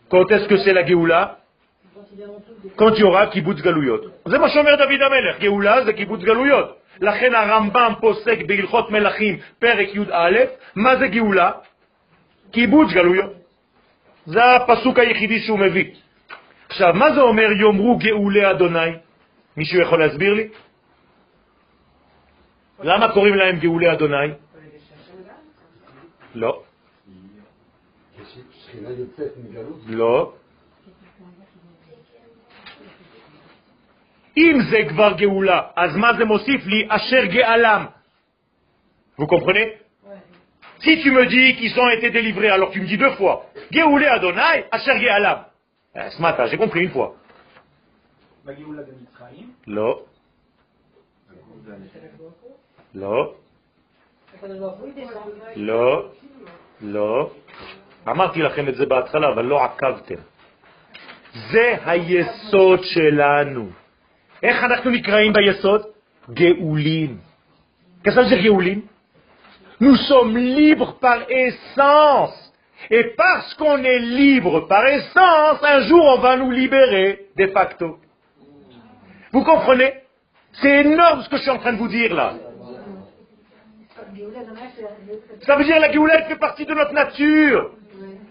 [0.10, 1.41] Quand est-ce que c'est la Géoula
[2.76, 4.02] Quand il y aura kibbutz galouyot.
[4.26, 6.78] זה מה שאומר דוד המלך, גאולה זה קיבוץ גלויות.
[7.02, 10.38] לכן הרמב"ם פוסק בהלכות מלכים, פרק י"א,
[10.76, 11.52] מה זה גאולה?
[12.52, 13.32] קיבוץ גלויות.
[14.26, 15.86] זה הפסוק היחידי שהוא מביא.
[16.70, 18.92] עכשיו, מה זה אומר יאמרו גאולי אדוני?
[19.58, 20.48] מישהו יכול להסביר לי?
[22.84, 24.28] למה קוראים להם גאולי אדוני?
[26.36, 26.64] לא.
[29.88, 30.34] לא.
[34.37, 36.87] אם זה כבר גאולה, אז מה זה מוסיף לי?
[36.89, 37.87] אשר גאלם.
[39.19, 39.87] Vous comprenez
[40.81, 43.47] Si tu me dis qu'ils ont été délivrés, alors tu me dis deux fois.
[43.71, 45.45] Géoulé Adonai, Asher Géalam.
[45.95, 47.17] Eh, ce matin, j'ai compris une fois.
[49.67, 50.03] לא.
[52.95, 53.35] לא.
[55.57, 56.11] לא.
[56.83, 57.31] לא.
[58.09, 60.21] אמרתי לכם את זה בהתחלה, אבל לא עקבתם.
[61.53, 63.71] זה היסוד שלנו.
[64.43, 65.83] איך אנחנו נקראים ביסוד?
[66.31, 67.19] גאולים.
[68.05, 68.83] Qu'est-ce que ça veut dire גאולים?
[69.81, 72.53] Nous sommes libres par essence.
[72.91, 77.99] Et parce qu'on est libre par essence, un jour on va nous libérer de facto.
[79.33, 79.93] Vous comprenez
[80.61, 82.35] C'est énorme ce que je suis en train de vous dire là.
[85.47, 87.73] Ça veut dire la Géoula fait partie de notre nature.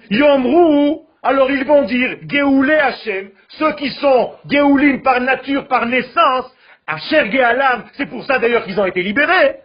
[0.09, 6.50] Yomrou, alors ils vont dire Géoulé Hachem, ceux qui sont Géoulim par nature, par naissance,
[6.86, 9.56] Asher Géalam, c'est pour ça d'ailleurs qu'ils ont été libérés.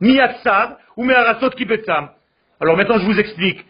[0.00, 2.10] Miyatsav ou Meharasot Kibetzam.
[2.60, 3.64] Alors maintenant je vous explique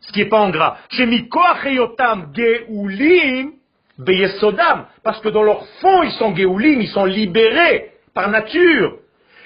[0.00, 0.78] ce qui n'est pas en gras.
[0.90, 3.52] Shemikoacheyotam Géoulim
[3.98, 8.98] Beyesodam, parce que dans leur fond ils sont Géoulim, ils sont libérés par nature.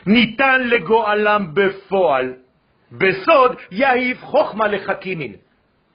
[0.06, 2.38] Nitan lego alam befoal.
[2.90, 5.32] Besod yahiv chochma lechakimin.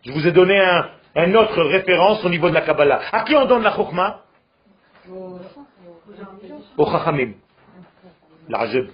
[0.05, 3.01] Je vous ai donné un, un autre référence au niveau de la Kabbalah.
[3.12, 4.22] À qui on donne la chokhma
[6.78, 7.34] Au chachamim.
[8.47, 8.89] L'ajeb.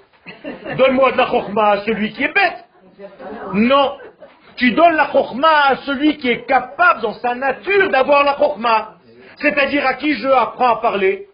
[0.77, 2.65] Donne-moi de la chokhma à celui qui est bête.
[3.53, 3.97] Non.
[4.55, 8.95] Tu donnes la chokhma à celui qui est capable dans sa nature d'avoir la chokhma.
[9.37, 11.27] C'est-à-dire à qui je apprends à parler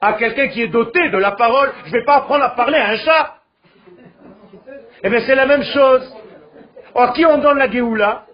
[0.00, 1.72] À quelqu'un qui est doté de la parole.
[1.84, 3.34] Je ne vais pas apprendre à parler à un chat.
[5.04, 6.16] Eh bien c'est la même chose.
[6.94, 8.24] À qui on donne la Géoula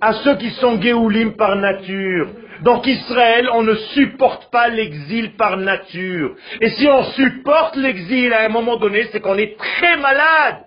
[0.00, 2.28] À ceux qui sont Géoulim par nature.
[2.62, 6.36] Donc Israël, on ne supporte pas l'exil par nature.
[6.60, 10.64] Et si on supporte l'exil à un moment donné, c'est qu'on est très malade.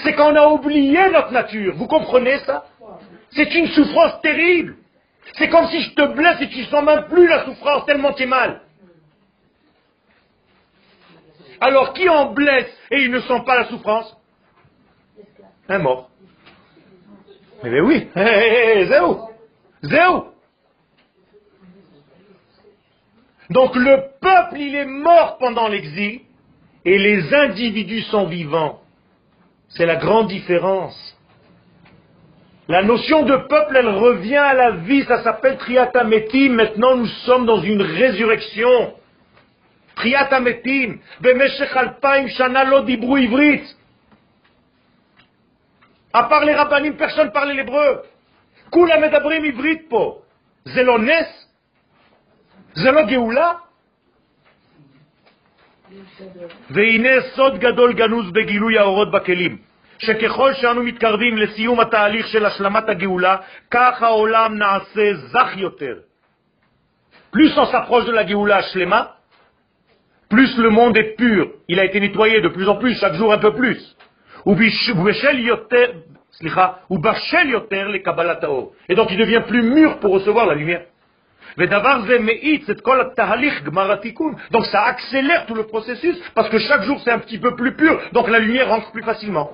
[0.00, 1.74] C'est qu'on a oublié notre nature.
[1.76, 2.66] Vous comprenez ça?
[3.30, 4.76] C'est une souffrance terrible.
[5.36, 8.12] C'est comme si je te blesse et tu ne sens même plus la souffrance tellement
[8.12, 8.60] tu es mal.
[11.60, 14.16] Alors qui en blesse et il ne sent pas la souffrance?
[15.68, 16.10] Un mort.
[17.64, 18.08] Eh bien oui,
[18.88, 19.30] zéro.
[19.82, 20.26] Zéro.
[23.50, 26.20] Donc le peuple, il est mort pendant l'exil
[26.84, 28.80] et les individus sont vivants.
[29.68, 30.94] C'est la grande différence.
[32.68, 36.54] La notion de peuple, elle revient à la vie, ça s'appelle Triatametim.
[36.54, 38.94] Maintenant, nous sommes dans une résurrection.
[39.96, 40.98] Triatametim.
[41.20, 43.62] Bemeshech alpaim shana lo ivrit.
[46.13, 48.03] À part les rabbinim, personne ne parlait l'hébreu.
[48.71, 50.23] Kula medabrim ivrit po.
[50.65, 51.27] Zelo nes?
[52.75, 53.69] Zelo geoula?
[56.69, 59.57] והנה סוד גדול גנוז בגילוי האורות בכלים,
[59.97, 63.37] שככל שאנו מתקרבים לסיום התהליך של השלמת הגאולה,
[63.71, 65.95] כך העולם נעשה זך יותר.
[67.31, 69.15] Plus on s'approche de la Géoula Shlema,
[70.29, 71.51] plus le monde est pur.
[71.67, 73.79] Il a été nettoyé de plus en plus, chaque jour un peu plus.
[74.45, 75.91] ובשל יותר,
[76.31, 78.73] סליחה, ובשל יותר לקבלת האור.
[78.91, 80.85] Et donc il devient plus mûr pour recevoir la lumière.
[81.57, 84.33] ודבר זה מאיץ את כל התהליך גמר התיקון.
[84.51, 87.75] Donc ça accélère tout le processus, parce que chaque jour c'est un petit peu plus
[87.75, 89.49] pur, donc la lumière rentre plus facilement.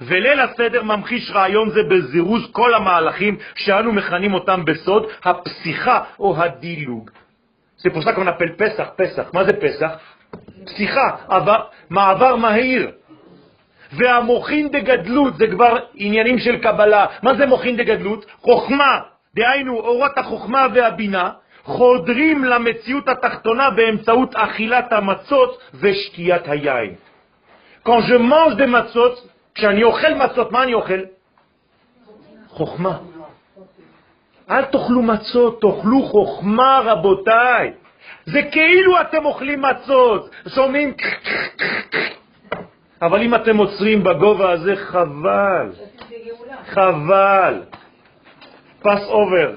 [0.00, 7.10] וליל הסדר ממחיש רעיון זה בזירוז כל המהלכים שאנו מכנים אותם בסוד הפסיכה או הדילוג.
[7.78, 9.30] C'est pour ça qu'on appelle פסח, פסח.
[9.34, 9.90] מה זה פסח?
[10.64, 12.90] פסיכה, עבר, מעבר מהיר.
[13.97, 17.05] והמוחין דגדלות זה כבר עניינים של קבלה.
[17.23, 18.25] מה זה מוחין דגדלות?
[18.41, 18.99] חוכמה,
[19.35, 21.29] דהיינו אורות החוכמה והבינה,
[21.63, 26.93] חודרים למציאות התחתונה באמצעות אכילת המצות ושתיית היין.
[27.85, 30.99] Quand je mange matzot, כשאני אוכל מצות, מה אני אוכל?
[32.47, 32.97] חוכמה.
[34.49, 37.73] אל תאכלו מצות, תאכלו חוכמה רבותיי.
[38.25, 40.93] זה כאילו אתם אוכלים מצות, שומעים
[43.05, 45.71] אבל אם אתם עוצרים בגובה הזה, חבל.
[46.65, 47.61] חבל.
[48.79, 49.55] פס אובר.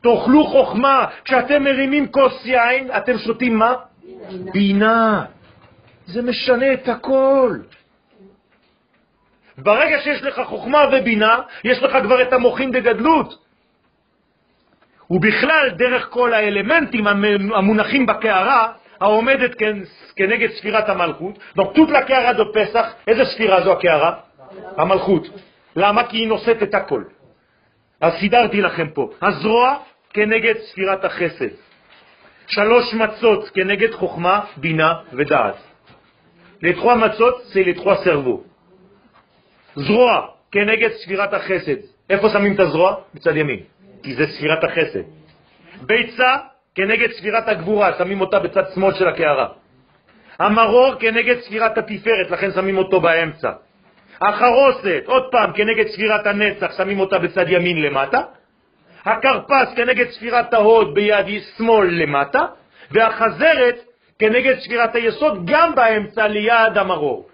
[0.00, 1.06] תאכלו חוכמה.
[1.24, 3.74] כשאתם מרימים כוס יין, אתם שותים מה?
[4.52, 5.24] בינה.
[6.06, 7.58] זה משנה את הכל.
[9.58, 13.48] ברגע שיש לך חוכמה ובינה, יש לך כבר את המוחים דגדלות.
[15.10, 17.06] ובכלל, דרך כל האלמנטים
[17.54, 19.54] המונחים בקערה, העומדת
[20.18, 24.12] כנגד ספירת המלכות, donc toute la קערה פסח, איזה ספירה זו הקערה?
[24.76, 25.28] המלכות.
[25.76, 26.04] למה?
[26.04, 27.02] כי היא נושאת את הכל.
[28.00, 29.10] אז סידרתי לכם פה.
[29.22, 29.76] הזרוע
[30.14, 31.54] כנגד ספירת החסד.
[32.46, 35.54] שלוש מצות כנגד חוכמה, בינה ודעת.
[36.62, 38.42] Trois מצות, les trois cerveaux.
[39.76, 41.80] זרוע כנגד ספירת החסד.
[42.10, 42.94] איפה שמים את הזרוע?
[43.14, 43.60] בצד ימין,
[44.02, 45.06] כי זה ספירת החסד.
[45.82, 46.36] ביצה
[46.74, 49.48] כנגד ספירת הגבורה, שמים אותה בצד שמאל של הקערה.
[50.38, 53.50] המרור כנגד ספירת התפארת, לכן שמים אותו באמצע.
[54.20, 58.20] החרוסת, עוד פעם, כנגד ספירת הנצח, שמים אותה בצד ימין למטה.
[59.04, 61.26] הכרפס כנגד ספירת ההוד ביד
[61.56, 62.46] שמאל למטה.
[62.90, 63.84] והחזרת
[64.18, 67.28] כנגד ספירת היסוד גם באמצע ליד המרור.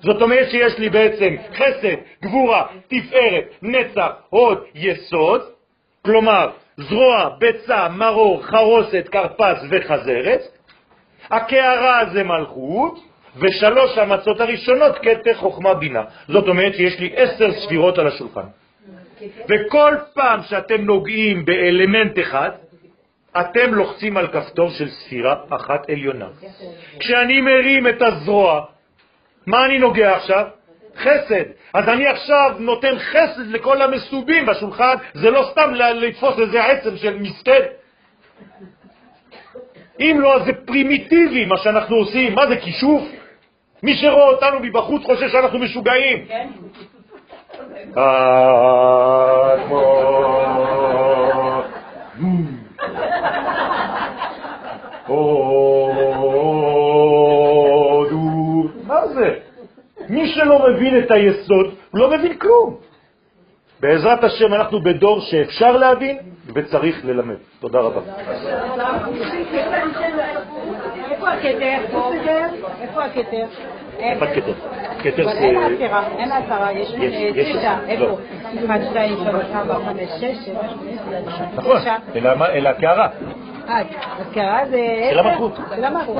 [0.00, 5.42] זאת אומרת שיש לי בעצם חסד, גבורה, תפארת, נצח, הוד, יסוד,
[6.04, 10.40] כלומר זרוע, ביצה, מרור, חרוסת, כרפס וחזרת,
[11.32, 12.98] הקערה זה מלכות,
[13.36, 16.02] ושלוש המצות הראשונות כתר חוכמה בינה.
[16.28, 18.46] זאת אומרת שיש לי עשר ספירות על השולחן.
[19.48, 22.50] וכל פעם שאתם נוגעים באלמנט אחד,
[23.40, 26.28] אתם לוחצים על כפתור של ספירה אחת עליונה.
[26.98, 28.64] כשאני מרים את הזרוע,
[29.46, 30.46] מה אני נוגע עכשיו?
[30.96, 31.44] חסד.
[31.74, 37.18] אז אני עכשיו נותן חסד לכל המסובים בשולחן, זה לא סתם לתפוס איזה עצם של
[37.18, 37.62] מסכן.
[40.00, 42.34] אם לא, אז זה פרימיטיבי מה שאנחנו עושים.
[42.34, 43.02] מה זה כישוף?
[43.82, 46.24] מי שרואה אותנו מבחוץ חושב שאנחנו משוגעים.
[58.86, 59.34] מה זה?
[60.08, 62.91] מי שלא מבין את היסוד, לא מבין כלום.
[63.82, 66.18] בעזרת השם אנחנו בדור שאפשר להבין
[66.54, 67.34] וצריך ללמד.
[67.60, 68.00] תודה רבה.
[71.10, 71.78] איפה הכתר?
[72.80, 73.46] איפה הכתר?
[73.98, 74.52] איפה הכתר?
[75.02, 75.30] כתר זה...
[75.30, 76.94] אין הכרה, אין הכרה, יש.
[77.34, 78.04] תשע, איפה?
[78.04, 78.18] לא.
[78.64, 80.48] אחד, שתיים, שלוש, ארבע, חמש, שש,
[81.56, 81.76] נכון,
[82.54, 83.08] אלא הקערה.
[83.69, 83.81] אה,
[84.19, 84.77] הכרה זה...
[85.11, 85.51] של המלכות.
[85.75, 86.17] של המלכות.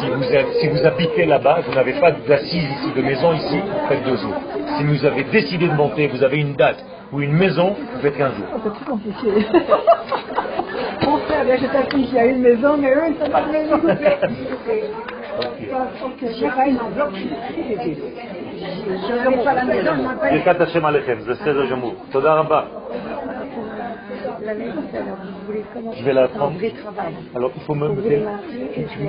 [0.00, 3.56] Si vous, êtes- si vous habitez là-bas, vous n'avez pas d'assise ici, de maison ici,
[3.58, 4.36] vous faites deux jours.
[4.76, 6.80] Si vous avez décidé de monter, vous avez une date
[7.12, 8.46] ou une maison, vous faites 15 jours.
[8.64, 9.28] C'est plus compliqué.
[11.06, 13.42] Mon frère, bien, je t'affiche, il y a une maison, mais eux, ils sont pas
[13.46, 13.76] de maison.
[15.40, 17.24] Je pas une enveloppe, je
[19.28, 21.94] n'ai pas la maison, moi, pas ברכת השם עליכם, זה בסדר גמור.
[22.10, 22.62] תודה רבה.
[24.45, 26.53] la maison, alors, vous voulez comment Je vais la prendre.
[27.35, 28.27] Alors, il faut me me dire-
[28.73, 29.07] tu, tu,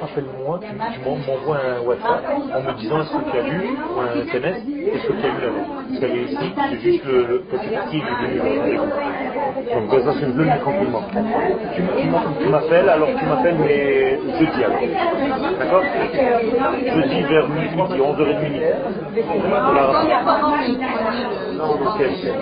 [0.00, 2.24] rappelle-moi, tu, tu m'en- m'envoies un WhatsApp
[2.54, 3.60] en me disant est-ce que tu as lu,
[3.94, 4.56] ou un SMS,
[4.94, 5.70] est-ce que tu as lu la lettre.
[5.88, 8.38] Parce qu'elle est ici, c'est juste le, petit article du.
[9.74, 10.32] Donc, ça, c'est le
[11.74, 14.80] tu m'en- tu m'appelles, alors tu m'appelles, mais jeudi alors.
[15.58, 15.82] D'accord?
[16.94, 18.62] Jeudi vers midi, 11h30
[21.58, 22.32] Non, non, c'est...